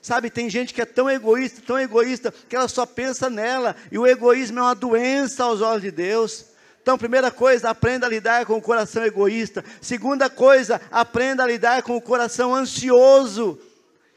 [0.00, 3.74] Sabe, tem gente que é tão egoísta, tão egoísta, que ela só pensa nela.
[3.90, 6.46] E o egoísmo é uma doença aos olhos de Deus.
[6.80, 9.64] Então, primeira coisa, aprenda a lidar com o coração egoísta.
[9.80, 13.58] Segunda coisa, aprenda a lidar com o coração ansioso.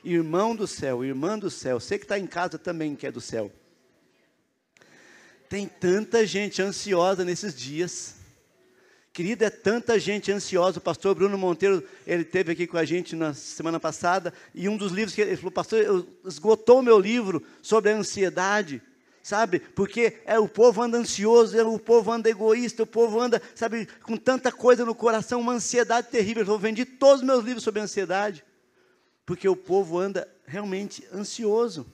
[0.04, 3.20] Irmão do céu, irmã do céu, você que está em casa também que é do
[3.20, 3.52] céu.
[5.52, 8.16] Tem tanta gente ansiosa nesses dias.
[9.12, 10.80] Querida, é tanta gente ansiosa.
[10.80, 14.78] O pastor Bruno Monteiro, ele teve aqui com a gente na semana passada, e um
[14.78, 18.82] dos livros que ele falou, pastor, esgotou o meu livro sobre a ansiedade,
[19.22, 19.60] sabe?
[19.60, 23.90] Porque é o povo anda ansioso, é, o povo anda egoísta, o povo anda, sabe,
[24.04, 26.46] com tanta coisa no coração, uma ansiedade terrível.
[26.46, 28.42] Eu vendi todos os meus livros sobre ansiedade,
[29.26, 31.86] porque o povo anda realmente ansioso.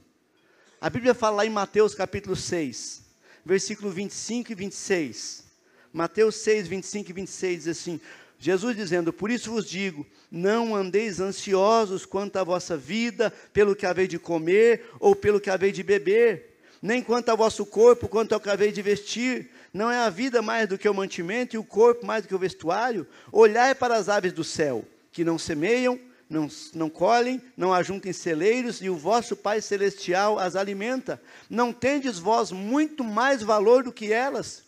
[0.79, 3.06] A Bíblia fala lá em Mateus capítulo 6,
[3.47, 5.45] versículo 25 e 26.
[5.91, 7.99] Mateus 6, 25 e 26 diz assim:
[8.38, 13.86] Jesus dizendo: Por isso vos digo, não andeis ansiosos quanto à vossa vida, pelo que
[13.86, 18.33] haveis de comer ou pelo que haveis de beber, nem quanto ao vosso corpo, quanto
[18.33, 19.49] ao que haveis de vestir.
[19.73, 22.36] Não é a vida mais do que o mantimento e o corpo mais do que
[22.36, 23.07] o vestuário?
[23.31, 28.81] Olhai para as aves do céu, que não semeiam, não, não colhem, não ajuntem celeiros,
[28.81, 31.21] e o vosso Pai Celestial as alimenta.
[31.49, 34.63] Não tendes vós muito mais valor do que elas?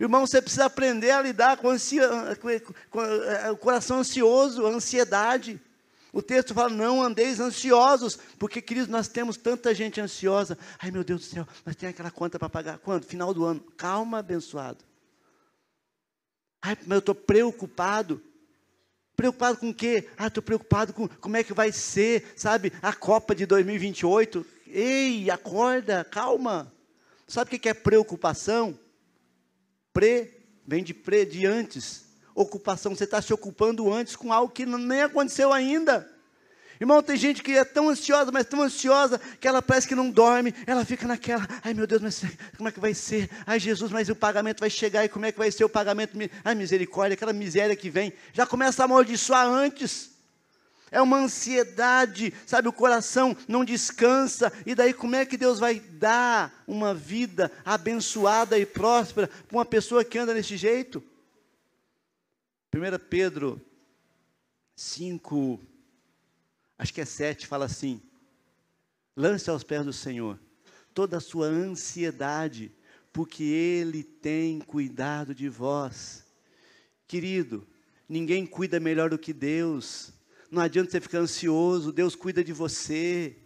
[0.00, 2.08] Irmão, você precisa aprender a lidar com, ansia,
[2.90, 5.60] com, é, o coração ansioso, ansiedade.
[6.12, 10.58] O texto fala: não andeis ansiosos, porque, queridos, nós temos tanta gente ansiosa.
[10.78, 12.78] Ai, meu Deus do céu, nós temos aquela conta para pagar.
[12.78, 13.04] Quando?
[13.04, 13.60] Final do ano.
[13.76, 14.84] Calma, abençoado.
[16.60, 18.22] Ai, mas eu estou preocupado.
[19.16, 20.08] Preocupado com o quê?
[20.16, 24.44] Ah, estou preocupado com como é que vai ser, sabe, a Copa de 2028.
[24.66, 26.72] Ei, acorda, calma.
[27.28, 28.78] Sabe o que é preocupação?
[29.92, 32.04] Pre, vem de pre, de antes.
[32.34, 36.10] Ocupação, você está se ocupando antes com algo que nem aconteceu ainda.
[36.80, 40.10] Irmão, tem gente que é tão ansiosa, mas tão ansiosa, que ela parece que não
[40.10, 42.24] dorme, ela fica naquela, ai meu Deus, mas
[42.56, 43.30] como é que vai ser?
[43.46, 46.16] Ai Jesus, mas o pagamento vai chegar, e como é que vai ser o pagamento?
[46.44, 50.10] Ai misericórdia, aquela miséria que vem, já começa a amaldiçoar antes.
[50.90, 52.68] É uma ansiedade, sabe?
[52.68, 58.58] O coração não descansa, e daí como é que Deus vai dar uma vida abençoada
[58.58, 61.02] e próspera para uma pessoa que anda desse jeito?
[62.74, 63.60] 1 Pedro
[64.76, 65.60] 5,
[66.82, 68.02] acho que é 7, fala assim:
[69.16, 70.38] lance aos pés do Senhor
[70.92, 72.72] toda a sua ansiedade,
[73.12, 76.24] porque Ele tem cuidado de vós.
[77.06, 77.66] Querido,
[78.08, 80.12] ninguém cuida melhor do que Deus.
[80.50, 83.36] Não adianta você ficar ansioso, Deus cuida de você.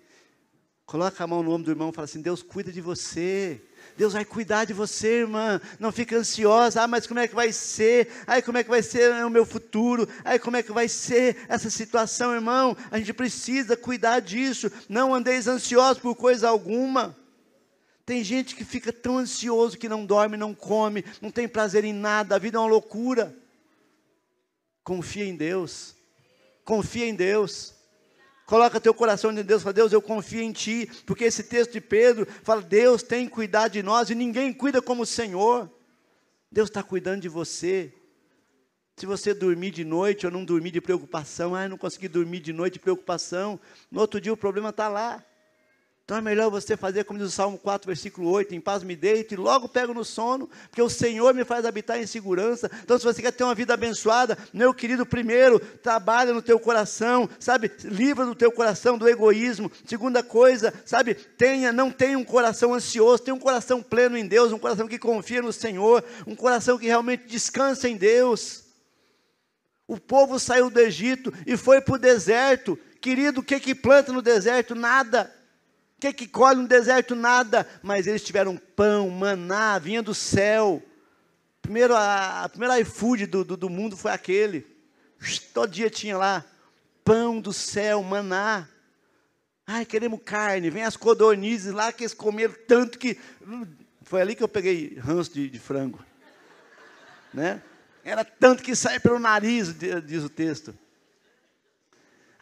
[0.85, 3.62] Coloca a mão no ombro do irmão e fala assim: Deus cuida de você.
[3.96, 5.61] Deus vai cuidar de você, irmã.
[5.78, 6.82] Não fica ansiosa.
[6.82, 8.09] Ah, mas como é que vai ser?
[8.26, 10.09] Ai, como é que vai ser o meu futuro?
[10.24, 12.76] Ai, como é que vai ser essa situação, irmão?
[12.90, 14.70] A gente precisa cuidar disso.
[14.88, 17.16] Não andeis ansiosos por coisa alguma.
[18.04, 21.92] Tem gente que fica tão ansioso que não dorme, não come, não tem prazer em
[21.92, 23.35] nada, a vida é uma loucura.
[24.85, 25.96] Confia em Deus.
[26.64, 27.76] Confia em Deus.
[28.46, 31.80] Coloca teu coração em Deus, fala, Deus, eu confio em Ti, porque esse texto de
[31.80, 35.68] Pedro fala, Deus tem cuidado de nós e ninguém cuida como o Senhor.
[36.50, 37.92] Deus está cuidando de você.
[38.96, 42.52] Se você dormir de noite ou não dormir de preocupação, ah, não consegui dormir de
[42.52, 43.59] noite de preocupação,
[43.90, 45.24] no outro dia o problema está lá.
[46.07, 48.95] Então é melhor você fazer como diz o Salmo 4, versículo 8, em paz me
[48.95, 52.71] deito e logo pego no sono, porque o Senhor me faz habitar em segurança.
[52.85, 57.29] Então se você quer ter uma vida abençoada, meu querido, primeiro, trabalha no teu coração,
[57.40, 57.73] sabe?
[57.83, 59.69] Livra do teu coração do egoísmo.
[59.85, 61.12] Segunda coisa, sabe?
[61.12, 65.01] Tenha, não tenha um coração ansioso, tenha um coração pleno em Deus, um coração que
[65.01, 68.62] confia no Senhor, um coração que realmente descansa em Deus.
[69.88, 72.79] O povo saiu do Egito e foi para o deserto.
[73.01, 74.73] Querido, o que que planta no deserto?
[74.73, 75.35] Nada.
[75.96, 77.14] O que, que colhe no deserto?
[77.14, 77.66] Nada.
[77.82, 80.82] Mas eles tiveram pão, maná, vinha do céu.
[81.62, 84.66] Primeiro, a, a primeira iFood do, do, do mundo foi aquele.
[85.54, 86.44] Todo dia tinha lá
[87.02, 88.68] pão do céu, maná.
[89.66, 90.70] Ai, queremos carne.
[90.70, 93.18] Vem as codornizes lá que eles comeram tanto que.
[94.02, 95.98] Foi ali que eu peguei ranço de, de frango.
[97.32, 97.61] Né?
[98.04, 100.76] Era tanto que sai pelo nariz, diz o texto.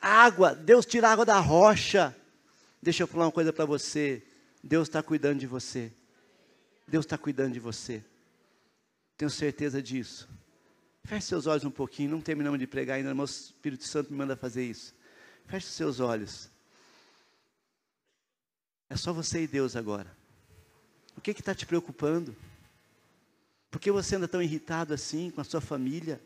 [0.00, 2.14] Água, Deus tira água da rocha.
[2.84, 4.22] Deixa eu falar uma coisa para você.
[4.62, 5.90] Deus está cuidando de você.
[6.86, 8.04] Deus está cuidando de você.
[9.16, 10.28] Tenho certeza disso.
[11.02, 12.10] Feche seus olhos um pouquinho.
[12.10, 14.94] Não terminamos de pregar ainda, mas o Espírito Santo me manda fazer isso.
[15.46, 16.50] Feche seus olhos.
[18.90, 20.14] É só você e Deus agora.
[21.16, 22.36] O que está te preocupando?
[23.70, 26.20] Por que você anda tão irritado assim com a sua família?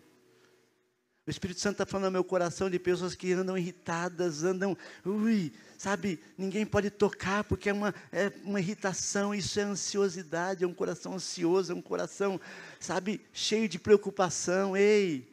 [1.28, 5.52] O Espírito Santo está falando no meu coração de pessoas que andam irritadas, andam, ui,
[5.76, 10.72] sabe, ninguém pode tocar porque é uma, é uma irritação, isso é ansiosidade, é um
[10.72, 12.40] coração ansioso, é um coração,
[12.80, 14.74] sabe, cheio de preocupação.
[14.74, 15.30] Ei,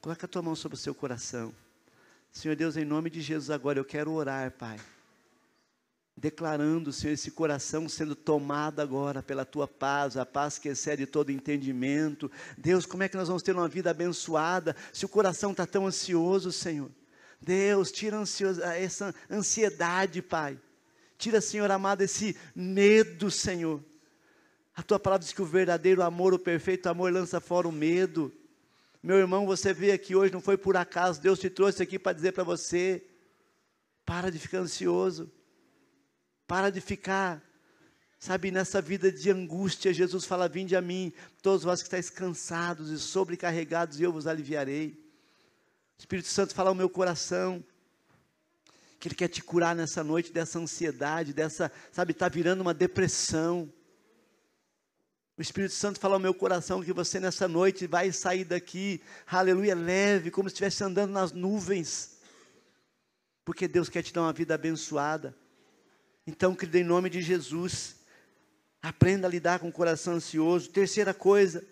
[0.00, 1.54] coloca a tua mão sobre o seu coração.
[2.32, 4.80] Senhor Deus, em nome de Jesus, agora eu quero orar, Pai
[6.16, 11.30] declarando, Senhor, esse coração sendo tomado agora pela tua paz, a paz que excede todo
[11.30, 12.30] entendimento.
[12.56, 15.86] Deus, como é que nós vamos ter uma vida abençoada se o coração está tão
[15.86, 16.90] ansioso, Senhor?
[17.40, 18.16] Deus, tira
[18.78, 20.58] essa ansiedade, Pai.
[21.18, 23.82] Tira, Senhor amado, esse medo, Senhor.
[24.74, 28.32] A tua palavra diz que o verdadeiro amor, o perfeito amor, lança fora o medo.
[29.02, 32.12] Meu irmão, você veio aqui hoje, não foi por acaso, Deus te trouxe aqui para
[32.12, 33.04] dizer para você:
[34.04, 35.30] para de ficar ansioso.
[36.46, 37.42] Para de ficar,
[38.18, 39.92] sabe, nessa vida de angústia.
[39.92, 44.26] Jesus fala: Vinde a mim, todos vós que estáis cansados e sobrecarregados, e eu vos
[44.26, 44.90] aliviarei.
[45.96, 47.64] O Espírito Santo fala ao meu coração
[48.98, 53.72] que Ele quer te curar nessa noite dessa ansiedade, dessa, sabe, está virando uma depressão.
[55.36, 59.74] O Espírito Santo fala ao meu coração que você nessa noite vai sair daqui, aleluia,
[59.74, 62.18] leve, como se estivesse andando nas nuvens,
[63.44, 65.36] porque Deus quer te dar uma vida abençoada.
[66.26, 67.96] Então, querido, em nome de Jesus,
[68.82, 70.70] aprenda a lidar com o coração ansioso.
[70.70, 71.64] Terceira coisa,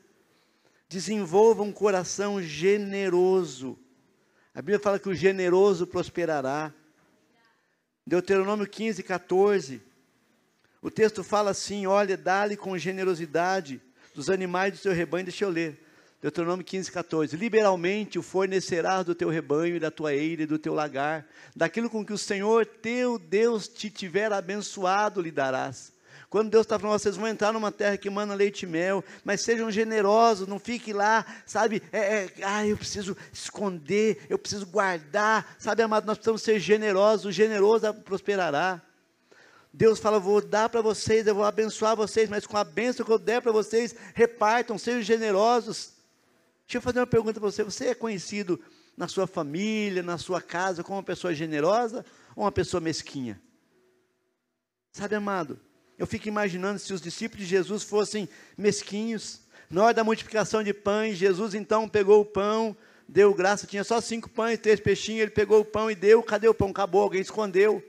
[0.88, 3.76] desenvolva um coração generoso.
[4.54, 6.72] A Bíblia fala que o generoso prosperará.
[8.06, 9.82] Deuteronômio 15, 14.
[10.80, 13.82] O texto fala assim: olha, dá-lhe com generosidade
[14.14, 15.24] dos animais do seu rebanho.
[15.24, 15.83] Deixa eu ler.
[16.24, 17.36] Deuteronômio 15, 14.
[17.36, 22.02] Liberalmente o fornecerás do teu rebanho da tua eira e do teu lagar, daquilo com
[22.02, 25.92] que o Senhor teu Deus te tiver abençoado lhe darás.
[26.30, 29.42] Quando Deus está falando, vocês vão entrar numa terra que manda leite e mel, mas
[29.42, 31.82] sejam generosos, não fique lá, sabe?
[31.92, 36.06] É, é, ah, eu preciso esconder, eu preciso guardar, sabe, amado?
[36.06, 38.80] Nós precisamos ser generosos, o generoso prosperará.
[39.70, 43.12] Deus fala: vou dar para vocês, eu vou abençoar vocês, mas com a bênção que
[43.12, 45.93] eu der para vocês, repartam, sejam generosos.
[46.66, 48.60] Deixa eu fazer uma pergunta para você: você é conhecido
[48.96, 53.40] na sua família, na sua casa, como uma pessoa generosa ou uma pessoa mesquinha?
[54.92, 55.58] Sabe, amado,
[55.98, 59.42] eu fico imaginando se os discípulos de Jesus fossem mesquinhos.
[59.68, 62.76] Na hora da multiplicação de pães, Jesus então pegou o pão,
[63.08, 66.48] deu graça, tinha só cinco pães, três peixinhos, ele pegou o pão e deu, cadê
[66.48, 66.70] o pão?
[66.70, 67.82] Acabou, alguém escondeu.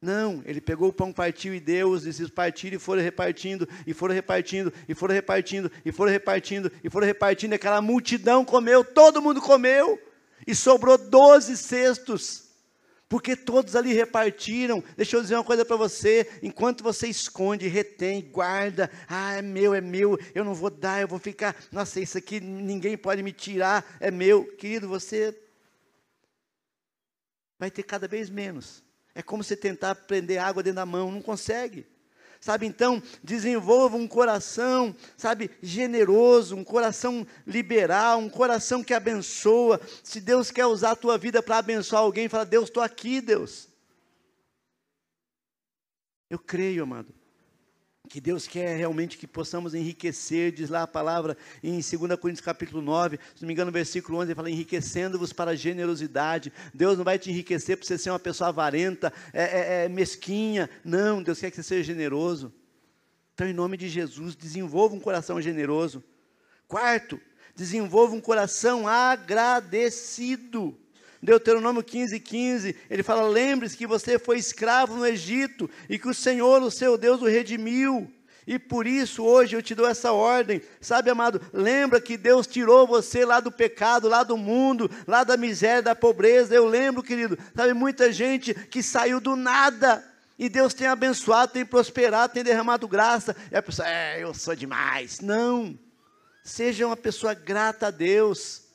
[0.00, 3.92] Não, ele pegou o pão, partiu e deu, os discípulos partiram e foram repartindo, e
[3.92, 8.84] foram repartindo, e foram repartindo, e foram repartindo, e foram repartindo, e aquela multidão comeu,
[8.84, 10.00] todo mundo comeu,
[10.46, 12.44] e sobrou doze cestos,
[13.08, 14.84] porque todos ali repartiram.
[14.96, 19.74] Deixa eu dizer uma coisa para você: enquanto você esconde, retém, guarda, ah, é meu,
[19.74, 23.32] é meu, eu não vou dar, eu vou ficar, nossa, isso aqui ninguém pode me
[23.32, 25.36] tirar, é meu, querido, você
[27.58, 28.86] vai ter cada vez menos
[29.18, 31.84] é como você tentar prender água dentro da mão, não consegue.
[32.40, 39.80] Sabe, então, desenvolva um coração, sabe, generoso, um coração liberal, um coração que abençoa.
[40.04, 43.68] Se Deus quer usar a tua vida para abençoar alguém, fala: Deus, estou aqui, Deus.
[46.30, 47.17] Eu creio, amado
[48.08, 52.80] que Deus quer realmente que possamos enriquecer, diz lá a palavra em 2 Coríntios capítulo
[52.80, 56.52] 9, se não me engano, no versículo 11, ele fala, enriquecendo-vos para a generosidade.
[56.72, 60.70] Deus não vai te enriquecer para você ser uma pessoa avarenta, é, é, é mesquinha.
[60.82, 62.52] Não, Deus quer que você seja generoso.
[63.34, 66.02] Então, em nome de Jesus, desenvolva um coração generoso.
[66.66, 67.20] Quarto,
[67.54, 70.76] desenvolva um coração agradecido.
[71.22, 76.14] Deuteronômio 15, 15, ele fala: lembre-se que você foi escravo no Egito e que o
[76.14, 78.10] Senhor, o seu Deus, o redimiu.
[78.46, 81.38] E por isso hoje eu te dou essa ordem, sabe, amado?
[81.52, 85.94] Lembra que Deus tirou você lá do pecado, lá do mundo, lá da miséria, da
[85.94, 86.54] pobreza.
[86.54, 90.02] Eu lembro, querido, sabe, muita gente que saiu do nada
[90.38, 93.36] e Deus tem abençoado, tem prosperado, tem derramado graça.
[93.50, 95.20] E a pessoa, é, eu sou demais.
[95.20, 95.78] Não.
[96.42, 98.67] Seja uma pessoa grata a Deus.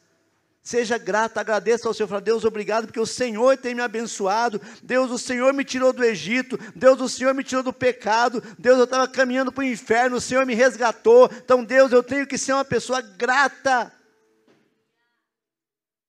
[0.63, 2.07] Seja grato, agradeça ao Senhor.
[2.07, 4.61] Fala, Deus, obrigado, porque o Senhor tem me abençoado.
[4.81, 6.57] Deus, o Senhor me tirou do Egito.
[6.73, 8.41] Deus, o Senhor me tirou do pecado.
[8.57, 10.15] Deus, eu estava caminhando para o inferno.
[10.15, 11.29] O Senhor me resgatou.
[11.33, 13.91] Então, Deus, eu tenho que ser uma pessoa grata.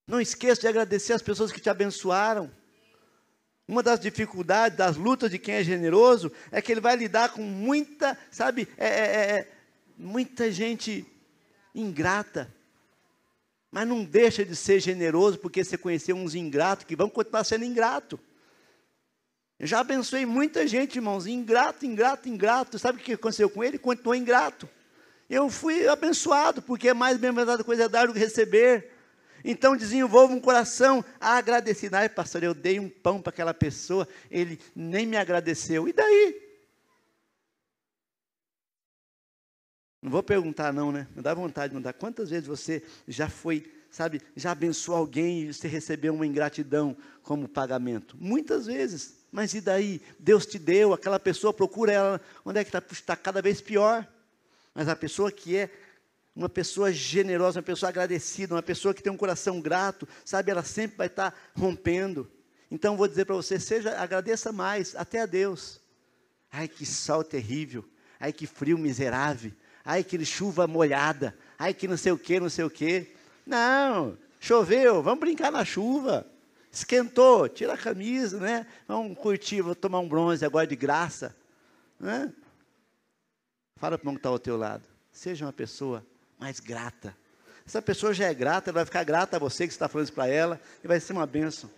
[0.06, 2.48] Não esqueça de agradecer as pessoas que te abençoaram.
[3.66, 7.42] Uma das dificuldades, das lutas de quem é generoso, é que ele vai lidar com
[7.42, 9.52] muita, sabe, é, é, é,
[9.98, 11.04] muita gente
[11.74, 12.54] ingrata.
[13.74, 17.64] Mas não deixa de ser generoso porque você conheceu uns ingratos que vão continuar sendo
[17.64, 18.20] ingrato.
[19.58, 22.78] Eu já abençoei muita gente, irmãos, ingrato, ingrato, ingrato.
[22.78, 23.76] Sabe o que aconteceu com ele?
[23.76, 24.68] Continuou ingrato.
[25.28, 28.92] Eu fui abençoado, porque é mais bem-aventurada coisa é dar do que receber.
[29.44, 31.96] Então desenvolva um coração agradecido.
[31.96, 35.88] Ai, pastor, eu dei um pão para aquela pessoa, ele nem me agradeceu.
[35.88, 36.43] E daí?
[40.04, 41.08] Não vou perguntar, não, né?
[41.16, 41.94] Não dá vontade de mandar.
[41.94, 47.48] Quantas vezes você já foi, sabe, já abençoou alguém e você recebeu uma ingratidão como
[47.48, 48.14] pagamento?
[48.20, 49.14] Muitas vezes.
[49.32, 50.02] Mas e daí?
[50.18, 52.82] Deus te deu, aquela pessoa procura ela, onde é que está?
[52.92, 54.06] Está cada vez pior.
[54.74, 55.70] Mas a pessoa que é
[56.36, 60.62] uma pessoa generosa, uma pessoa agradecida, uma pessoa que tem um coração grato, sabe, ela
[60.62, 62.30] sempre vai estar rompendo.
[62.70, 65.80] Então vou dizer para você, seja, agradeça mais, até a Deus.
[66.52, 67.82] Ai, que sol terrível.
[68.20, 69.50] Ai, que frio miserável
[69.84, 73.14] ai que chuva molhada, ai que não sei o que, não sei o que.
[73.46, 76.26] Não, choveu, vamos brincar na chuva.
[76.72, 78.66] Esquentou, tira a camisa, né?
[78.88, 81.36] Vamos curtir, vou tomar um bronze agora de graça.
[82.00, 82.32] Né?
[83.76, 84.82] Fala para o que está ao teu lado.
[85.12, 86.04] Seja uma pessoa
[86.38, 87.16] mais grata.
[87.66, 90.12] Essa pessoa já é grata, ela vai ficar grata a você que está falando isso
[90.12, 91.70] para ela, e vai ser uma bênção.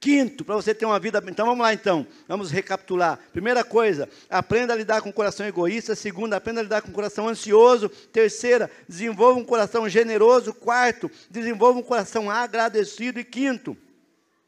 [0.00, 1.22] Quinto, para você ter uma vida.
[1.26, 3.18] Então vamos lá então, vamos recapitular.
[3.32, 5.96] Primeira coisa, aprenda a lidar com o coração egoísta.
[5.96, 7.88] Segunda, aprenda a lidar com o coração ansioso.
[8.12, 10.54] Terceira, desenvolva um coração generoso.
[10.54, 13.18] Quarto, desenvolva um coração agradecido.
[13.18, 13.76] E quinto,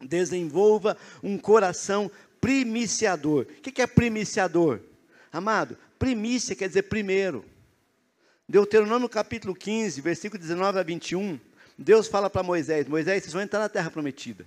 [0.01, 2.09] desenvolva um coração
[2.41, 3.47] primiciador.
[3.59, 4.79] O que é primiciador?
[5.33, 7.45] Amado, primícia quer dizer primeiro.
[8.49, 11.39] Deuteronômio capítulo 15, versículo 19 a 21,
[11.77, 14.47] Deus fala para Moisés: Moisés, vocês vão entrar na terra prometida.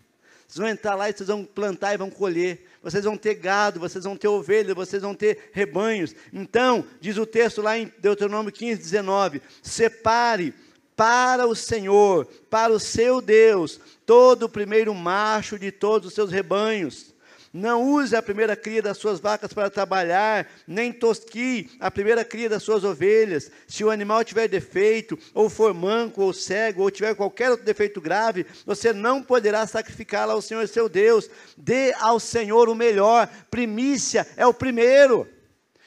[0.54, 2.68] Vocês vão entrar lá e vocês vão plantar e vão colher.
[2.84, 6.16] Vocês vão ter gado, vocês vão ter ovelhas, vocês vão ter rebanhos.
[6.32, 10.54] Então, diz o texto lá em Deuteronômio 15, 19: separe
[10.96, 16.32] para o Senhor, para o seu Deus, todo o primeiro macho de todos os seus
[16.32, 17.13] rebanhos.
[17.54, 22.50] Não use a primeira cria das suas vacas para trabalhar, nem tosquie a primeira cria
[22.50, 23.52] das suas ovelhas.
[23.68, 28.02] Se o animal tiver defeito, ou for manco, ou cego, ou tiver qualquer outro defeito
[28.02, 31.30] grave, você não poderá sacrificá-la ao Senhor seu Deus.
[31.56, 33.30] Dê ao Senhor o melhor.
[33.52, 35.28] Primícia é o primeiro.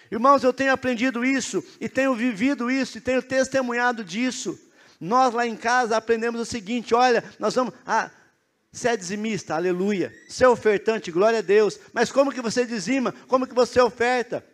[0.09, 4.57] Irmãos, eu tenho aprendido isso, e tenho vivido isso, e tenho testemunhado disso.
[5.01, 7.75] Nós lá em casa aprendemos o seguinte: olha, nós vamos.
[7.85, 8.09] Ah,
[8.77, 10.15] você é dizimista, aleluia.
[10.29, 11.81] Você é ofertante, glória a Deus.
[11.95, 13.15] Mas como que você dizima?
[13.27, 14.45] Como que você oferta?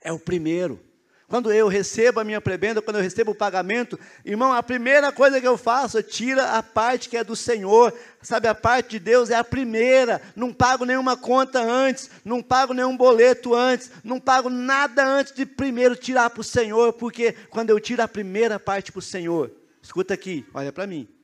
[0.00, 0.80] É o primeiro.
[1.28, 5.38] Quando eu recebo a minha prebenda, quando eu recebo o pagamento, irmão, a primeira coisa
[5.38, 7.92] que eu faço é tira a parte que é do Senhor.
[8.22, 10.22] Sabe, a parte de Deus é a primeira.
[10.34, 15.44] Não pago nenhuma conta antes, não pago nenhum boleto antes, não pago nada antes de
[15.44, 19.50] primeiro tirar para o Senhor, porque quando eu tiro a primeira parte para o Senhor,
[19.82, 21.15] escuta aqui, olha para mim.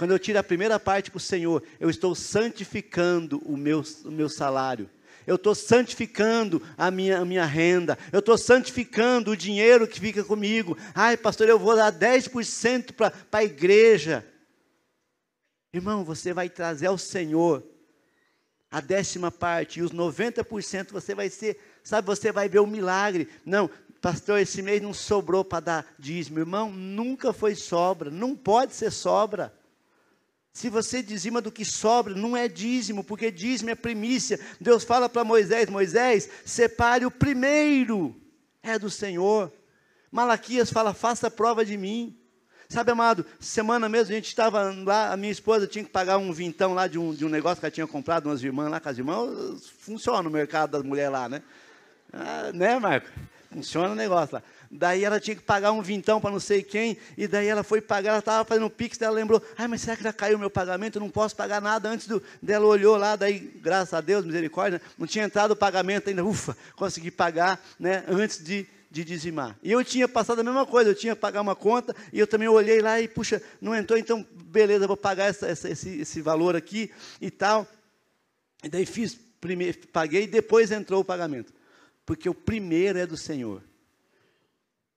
[0.00, 4.10] Quando eu tiro a primeira parte para o Senhor, eu estou santificando o meu, o
[4.10, 4.88] meu salário.
[5.26, 7.98] Eu estou santificando a minha, a minha renda.
[8.10, 10.74] Eu estou santificando o dinheiro que fica comigo.
[10.94, 14.26] Ai, pastor, eu vou dar 10% para a igreja.
[15.70, 17.62] Irmão, você vai trazer ao Senhor
[18.70, 23.28] a décima parte e os 90% você vai ser, sabe, você vai ver o milagre.
[23.44, 23.68] Não,
[24.00, 26.38] pastor, esse mês não sobrou para dar dízimo.
[26.38, 29.59] Irmão, nunca foi sobra, não pode ser sobra.
[30.52, 34.38] Se você dizima do que sobra, não é dízimo, porque dízimo é primícia.
[34.60, 38.16] Deus fala para Moisés: Moisés, separe o primeiro,
[38.62, 39.52] é do Senhor.
[40.10, 42.16] Malaquias fala: faça prova de mim.
[42.68, 46.32] Sabe, amado, semana mesmo a gente estava lá, a minha esposa tinha que pagar um
[46.32, 48.88] vintão lá de um, de um negócio que ela tinha comprado, umas irmãs lá, com
[48.88, 51.42] as irmãs, funciona o mercado das mulheres lá, né?
[52.12, 53.08] Ah, né, Marco?
[53.52, 54.42] Funciona o negócio lá.
[54.70, 57.80] Daí ela tinha que pagar um vintão para não sei quem, e daí ela foi
[57.80, 60.38] pagar, ela estava fazendo o pix, ela lembrou, ai, mas será que já caiu o
[60.40, 60.96] meu pagamento?
[60.96, 64.80] Eu não posso pagar nada antes do, dela olhou lá, daí, graças a Deus, misericórdia,
[64.96, 69.58] não tinha entrado o pagamento ainda, ufa, consegui pagar, né, antes de, de dizimar.
[69.60, 72.26] E eu tinha passado a mesma coisa, eu tinha que pagar uma conta, e eu
[72.28, 76.22] também olhei lá e, puxa, não entrou, então, beleza, vou pagar essa, essa, esse, esse
[76.22, 77.66] valor aqui e tal.
[78.62, 81.52] E daí fiz, primeiro, paguei, depois entrou o pagamento.
[82.04, 83.62] Porque o primeiro é do Senhor.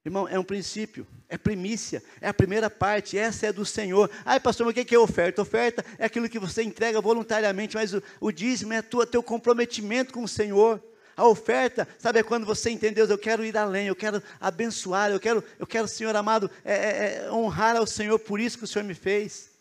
[0.05, 4.11] Irmão, é um princípio, é primícia, é a primeira parte, essa é do Senhor.
[4.25, 5.41] Ai, pastor, mas o que é oferta?
[5.41, 10.11] Oferta é aquilo que você entrega voluntariamente, mas o, o dízimo é tua, teu comprometimento
[10.11, 10.83] com o Senhor.
[11.15, 15.09] A oferta, sabe, é quando você entende, Deus, eu quero ir além, eu quero abençoar,
[15.09, 18.65] eu quero, eu quero Senhor amado, é, é, é honrar ao Senhor por isso que
[18.65, 19.52] o Senhor me fez.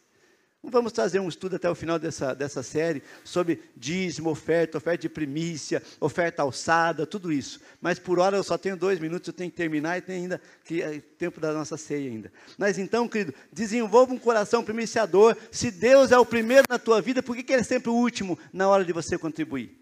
[0.65, 5.09] Vamos trazer um estudo até o final dessa, dessa série sobre dízimo, oferta, oferta de
[5.09, 7.61] primícia, oferta alçada, tudo isso.
[7.81, 10.41] Mas por hora eu só tenho dois minutos, eu tenho que terminar e tem ainda
[10.65, 12.33] que, é, tempo da nossa ceia ainda.
[12.57, 15.37] Mas então, querido, desenvolva um coração primiciador.
[15.51, 17.95] Se Deus é o primeiro na tua vida, por que, que Ele é sempre o
[17.95, 19.77] último na hora de você contribuir?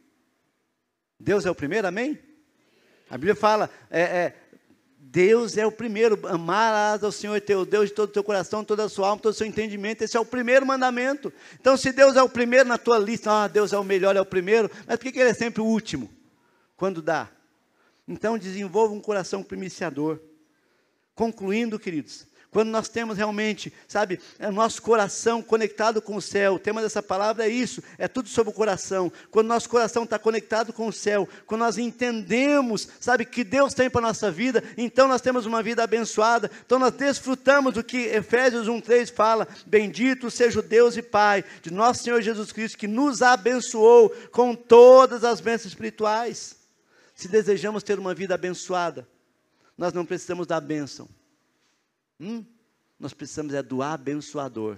[1.18, 2.18] Deus é o primeiro, amém?
[3.10, 4.36] A Bíblia fala, é, é,
[5.12, 8.84] Deus é o primeiro, amarás ao Senhor teu Deus de todo o teu coração, toda
[8.84, 11.32] a sua alma, todo o seu entendimento, esse é o primeiro mandamento.
[11.60, 14.20] Então, se Deus é o primeiro na tua lista, ah, Deus é o melhor, é
[14.20, 16.08] o primeiro, mas por que Ele é sempre o último?
[16.76, 17.28] Quando dá?
[18.06, 20.20] Então, desenvolva um coração primiciador.
[21.12, 26.58] Concluindo, queridos, quando nós temos realmente, sabe, é nosso coração conectado com o céu, o
[26.58, 29.12] tema dessa palavra é isso, é tudo sobre o coração.
[29.30, 33.88] Quando nosso coração está conectado com o céu, quando nós entendemos, sabe, que Deus tem
[33.88, 37.98] para a nossa vida, então nós temos uma vida abençoada, então nós desfrutamos do que
[37.98, 42.88] Efésios 1,3 fala: Bendito seja o Deus e Pai de nosso Senhor Jesus Cristo, que
[42.88, 46.56] nos abençoou com todas as bênçãos espirituais.
[47.14, 49.06] Se desejamos ter uma vida abençoada,
[49.78, 51.08] nós não precisamos da bênção
[52.20, 52.44] Hum,
[52.98, 54.76] nós precisamos é do abençoador.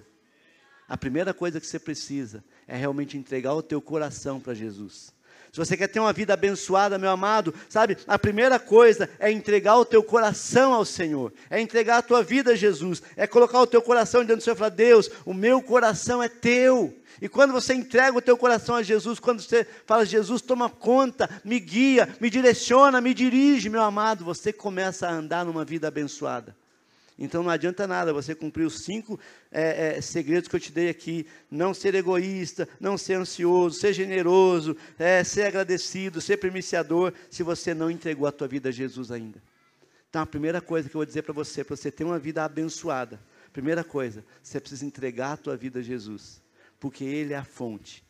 [0.88, 5.12] A primeira coisa que você precisa é realmente entregar o teu coração para Jesus.
[5.50, 9.76] Se você quer ter uma vida abençoada, meu amado, sabe, a primeira coisa é entregar
[9.76, 13.66] o teu coração ao Senhor, é entregar a tua vida a Jesus, é colocar o
[13.66, 16.96] teu coração diante do Senhor e falar: Deus, o meu coração é teu.
[17.20, 21.28] E quando você entrega o teu coração a Jesus, quando você fala, Jesus, toma conta,
[21.44, 26.56] me guia, me direciona, me dirige, meu amado, você começa a andar numa vida abençoada.
[27.18, 29.18] Então não adianta nada você cumprir os cinco
[29.50, 33.92] é, é, segredos que eu te dei aqui: não ser egoísta, não ser ansioso, ser
[33.92, 39.10] generoso, é, ser agradecido, ser primiciador, se você não entregou a tua vida a Jesus
[39.10, 39.42] ainda.
[40.08, 42.44] Então a primeira coisa que eu vou dizer para você, para você ter uma vida
[42.44, 43.20] abençoada,
[43.52, 46.42] primeira coisa, você precisa entregar a tua vida a Jesus,
[46.78, 48.04] porque Ele é a fonte.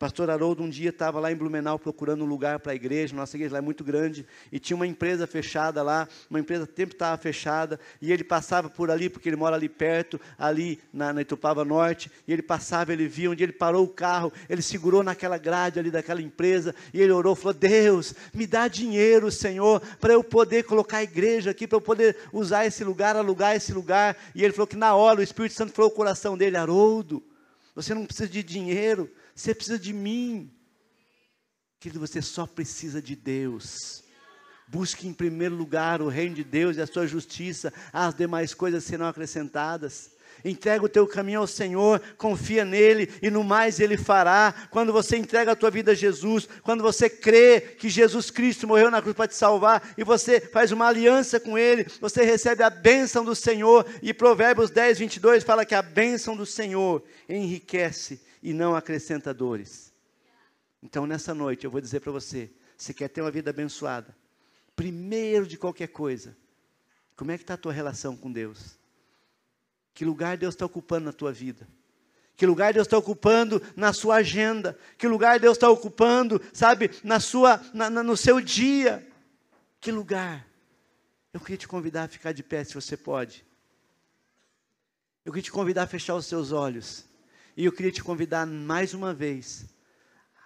[0.00, 3.36] Pastor Haroldo um dia estava lá em Blumenau procurando um lugar para a igreja, nossa
[3.36, 6.94] igreja lá é muito grande, e tinha uma empresa fechada lá, uma empresa que tempo
[6.94, 11.20] estava fechada, e ele passava por ali, porque ele mora ali perto, ali na, na
[11.20, 15.36] Itupava Norte, e ele passava, ele via onde ele parou o carro, ele segurou naquela
[15.36, 20.24] grade ali daquela empresa, e ele orou, falou, Deus, me dá dinheiro, Senhor, para eu
[20.24, 24.42] poder colocar a igreja aqui, para eu poder usar esse lugar, alugar esse lugar, e
[24.42, 27.22] ele falou que na hora o Espírito Santo falou o coração dele, Haroldo,
[27.74, 30.52] você não precisa de dinheiro, você precisa de mim.
[31.78, 34.02] Querido, você só precisa de Deus.
[34.68, 38.84] Busque em primeiro lugar o reino de Deus e a sua justiça, as demais coisas
[38.84, 40.12] serão acrescentadas.
[40.44, 44.54] Entrega o teu caminho ao Senhor, confia nele e no mais ele fará.
[44.70, 48.90] Quando você entrega a tua vida a Jesus, quando você crê que Jesus Cristo morreu
[48.90, 52.70] na cruz para te salvar e você faz uma aliança com ele, você recebe a
[52.70, 53.84] bênção do Senhor.
[54.02, 59.92] E Provérbios 10, 22 fala que a bênção do Senhor enriquece e não acrescenta dores.
[60.82, 64.16] Então, nessa noite, eu vou dizer para você: você quer ter uma vida abençoada?
[64.74, 66.36] Primeiro de qualquer coisa,
[67.16, 68.78] como é que está a tua relação com Deus?
[69.92, 71.68] Que lugar Deus está ocupando na tua vida?
[72.36, 74.78] Que lugar Deus está ocupando na sua agenda?
[74.96, 79.06] Que lugar Deus está ocupando, sabe, na sua, na, na, no seu dia?
[79.78, 80.48] Que lugar?
[81.34, 83.44] Eu queria te convidar a ficar de pé, se você pode.
[85.22, 87.04] Eu queria te convidar a fechar os seus olhos.
[87.60, 89.66] E eu queria te convidar mais uma vez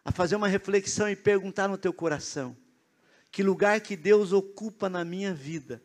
[0.05, 2.57] a fazer uma reflexão e perguntar no teu coração:
[3.31, 5.81] que lugar que Deus ocupa na minha vida?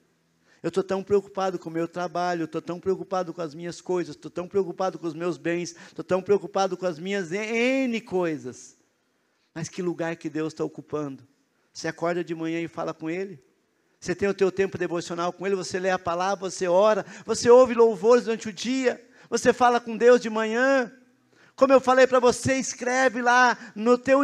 [0.64, 4.16] Eu estou tão preocupado com o meu trabalho, estou tão preocupado com as minhas coisas,
[4.16, 8.76] estou tão preocupado com os meus bens, estou tão preocupado com as minhas N coisas.
[9.54, 11.28] Mas que lugar que Deus está ocupando?
[11.72, 13.40] Você acorda de manhã e fala com Ele?
[14.00, 17.52] Você tem o teu tempo devocional com Ele, você lê a palavra, você ora, você
[17.52, 19.00] ouve louvores durante o dia,
[19.30, 20.92] você fala com Deus de manhã,
[21.60, 24.22] como eu falei para você, escreve lá no teu,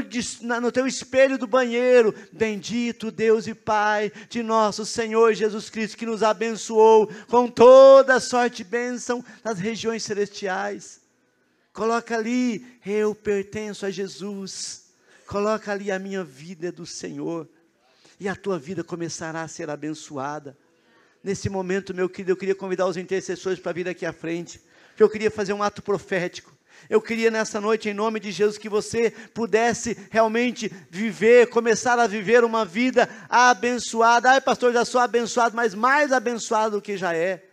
[0.62, 6.06] no teu espelho do banheiro: Bendito Deus e Pai de nosso Senhor Jesus Cristo, que
[6.06, 11.02] nos abençoou com toda sorte e bênção nas regiões celestiais.
[11.74, 14.86] Coloca ali, eu pertenço a Jesus.
[15.28, 17.50] Coloca ali a minha vida é do Senhor.
[18.18, 20.58] E a tua vida começará a ser abençoada.
[21.22, 24.62] Nesse momento, meu querido, eu queria convidar os intercessores para vir aqui à frente.
[24.88, 26.55] Porque eu queria fazer um ato profético.
[26.90, 32.08] Eu queria nessa noite, em nome de Jesus, que você pudesse realmente viver, começar a
[32.08, 34.32] viver uma vida abençoada.
[34.32, 37.44] Ai, pastor, já sou abençoado, mas mais abençoado do que já é.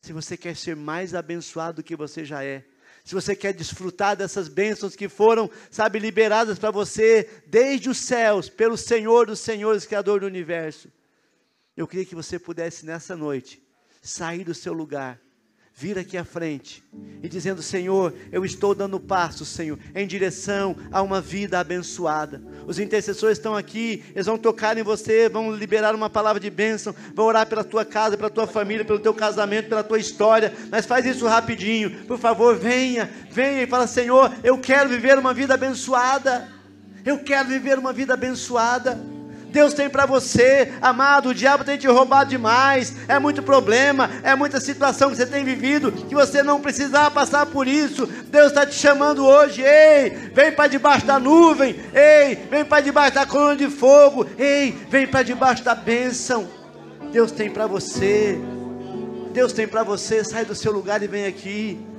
[0.00, 2.64] Se você quer ser mais abençoado do que você já é,
[3.04, 8.48] se você quer desfrutar dessas bênçãos que foram, sabe, liberadas para você desde os céus,
[8.48, 10.90] pelo Senhor dos Senhores, Criador do universo,
[11.76, 13.62] eu queria que você pudesse nessa noite
[14.00, 15.20] sair do seu lugar
[15.76, 16.84] vir aqui à frente
[17.22, 22.40] e dizendo: Senhor, eu estou dando passos, Senhor, em direção a uma vida abençoada.
[22.66, 26.94] Os intercessores estão aqui, eles vão tocar em você, vão liberar uma palavra de bênção,
[27.12, 30.54] vão orar pela tua casa, pela tua família, pelo teu casamento, pela tua história.
[30.70, 35.34] Mas faz isso rapidinho, por favor, venha, venha e fala: Senhor, eu quero viver uma
[35.34, 36.52] vida abençoada.
[37.04, 38.98] Eu quero viver uma vida abençoada.
[39.54, 41.28] Deus tem para você, amado.
[41.28, 42.92] O diabo tem te roubado demais.
[43.06, 47.46] É muito problema, é muita situação que você tem vivido que você não precisava passar
[47.46, 48.04] por isso.
[48.04, 49.62] Deus está te chamando hoje.
[49.62, 51.76] Ei, vem para debaixo da nuvem.
[51.94, 54.26] Ei, vem para debaixo da coluna de fogo.
[54.36, 56.48] Ei, vem para debaixo da bênção.
[57.12, 58.36] Deus tem para você.
[59.32, 60.24] Deus tem para você.
[60.24, 61.93] Sai do seu lugar e vem aqui.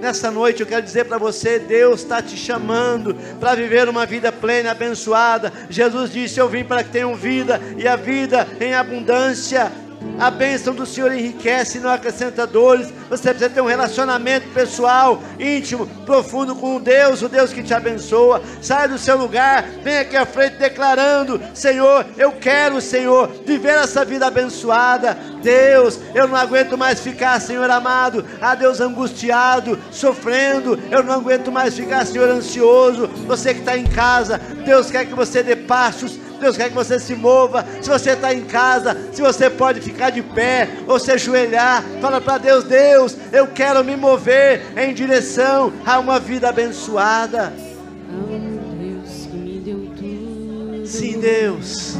[0.00, 4.30] Nessa noite eu quero dizer para você: Deus está te chamando para viver uma vida
[4.30, 5.52] plena, abençoada.
[5.68, 9.87] Jesus disse: Eu vim para que tenham vida e a vida em abundância.
[10.18, 12.92] A bênção do Senhor enriquece e não acrescenta dores.
[13.08, 18.42] Você precisa ter um relacionamento pessoal, íntimo, profundo com Deus, o Deus que te abençoa.
[18.60, 24.04] Sai do seu lugar, vem aqui à frente declarando: Senhor, eu quero, Senhor, viver essa
[24.04, 25.16] vida abençoada.
[25.40, 30.78] Deus, eu não aguento mais ficar, Senhor amado, a Deus angustiado, sofrendo.
[30.90, 33.06] Eu não aguento mais ficar, Senhor, ansioso.
[33.26, 36.98] Você que está em casa, Deus quer que você dê passos Deus quer que você
[36.98, 37.64] se mova.
[37.80, 42.20] Se você está em casa, se você pode ficar de pé ou se ajoelhar, fala
[42.20, 47.52] para Deus: Deus, eu quero me mover em direção a uma vida abençoada.
[50.84, 51.96] Sim, Deus.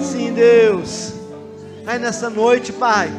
[0.00, 1.12] Sim, Deus.
[1.86, 3.12] Aí nessa noite, Pai,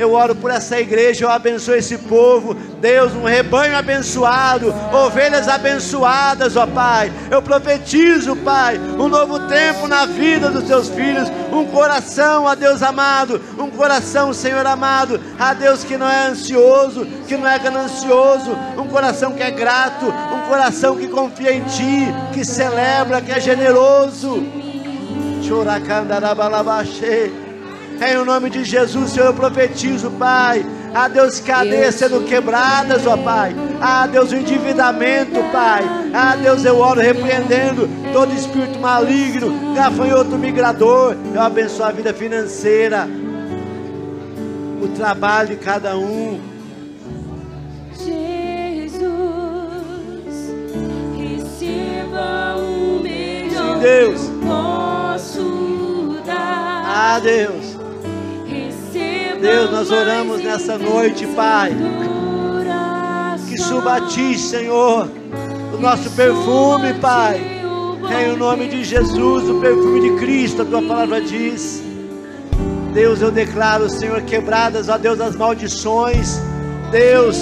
[0.00, 2.54] Eu oro por essa igreja, eu abençoo esse povo.
[2.54, 7.12] Deus, um rebanho abençoado, ovelhas abençoadas, ó Pai.
[7.30, 12.82] Eu profetizo, Pai, um novo tempo na vida dos teus filhos, um coração, ó Deus
[12.82, 18.56] amado, um coração, Senhor amado, a Deus que não é ansioso, que não é ganancioso,
[18.78, 23.38] um coração que é grato, um coração que confia em Ti, que celebra, que é
[23.38, 24.42] generoso.
[28.00, 30.64] Em o nome de Jesus, Senhor, eu profetizo, Pai.
[30.94, 33.54] Ah, Deus, cadeias sendo quebradas, ó Pai.
[33.78, 35.82] Ah, Deus, o endividamento, Pai.
[36.14, 41.14] Ah, Deus, eu oro repreendendo todo espírito maligno, gafanhoto migrador.
[41.34, 43.06] Eu abençoo a vida financeira,
[44.82, 46.40] o trabalho de cada um.
[47.92, 49.04] Jesus,
[51.18, 54.20] receba o melhor Deus.
[54.22, 56.82] que eu posso dar.
[56.86, 57.79] Ah, Deus.
[59.50, 61.72] Deus, nós oramos nessa noite, Pai.
[63.48, 65.08] Que suba a Ti, Senhor,
[65.74, 67.40] o nosso perfume, Pai.
[68.22, 71.82] Em nome de Jesus, o perfume de Cristo, a tua palavra diz.
[72.94, 76.40] Deus, eu declaro, Senhor, quebradas, ó Deus, as maldições.
[76.92, 77.36] Deus,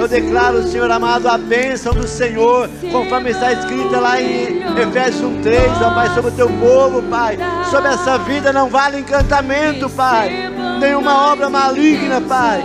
[0.00, 5.80] eu declaro, Senhor amado, a bênção do Senhor, conforme está escrita lá em Efésios 1,3,
[5.80, 7.38] ó Pai, sobre o teu povo, Pai.
[7.70, 10.50] Sobre essa vida não vale encantamento, Pai.
[10.82, 12.60] Nenhuma obra maligna, Pai.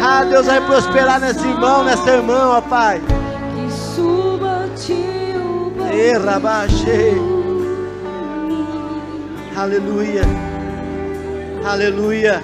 [0.00, 3.02] Ah, Deus vai prosperar nesse irmão, nessa irmã, ó Pai.
[3.56, 5.72] Que suba a ti o.
[9.56, 10.22] Aleluia.
[11.64, 12.40] Aleluia.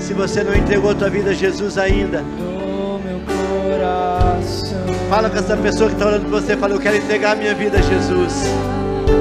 [0.00, 2.24] Se você não entregou a tua vida a Jesus ainda,
[5.08, 6.56] fala com essa pessoa que está orando por você.
[6.56, 8.34] Fala, eu quero entregar a minha vida a Jesus.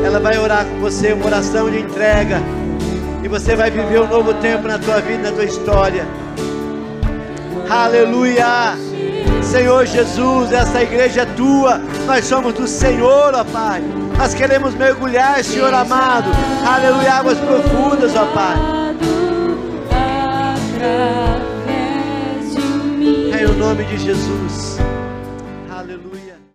[0.03, 2.41] Ela vai orar com você, uma oração de entrega.
[3.23, 6.05] E você vai viver um novo tempo na tua vida, na tua história.
[7.69, 8.77] Aleluia.
[9.41, 11.79] Senhor Jesus, essa igreja é tua.
[12.05, 13.81] Nós somos do Senhor, ó Pai.
[14.17, 16.29] Nós queremos mergulhar, Senhor amado.
[16.65, 18.55] Aleluia, águas profundas, ó Pai.
[23.39, 24.84] Em o nome de Jesus.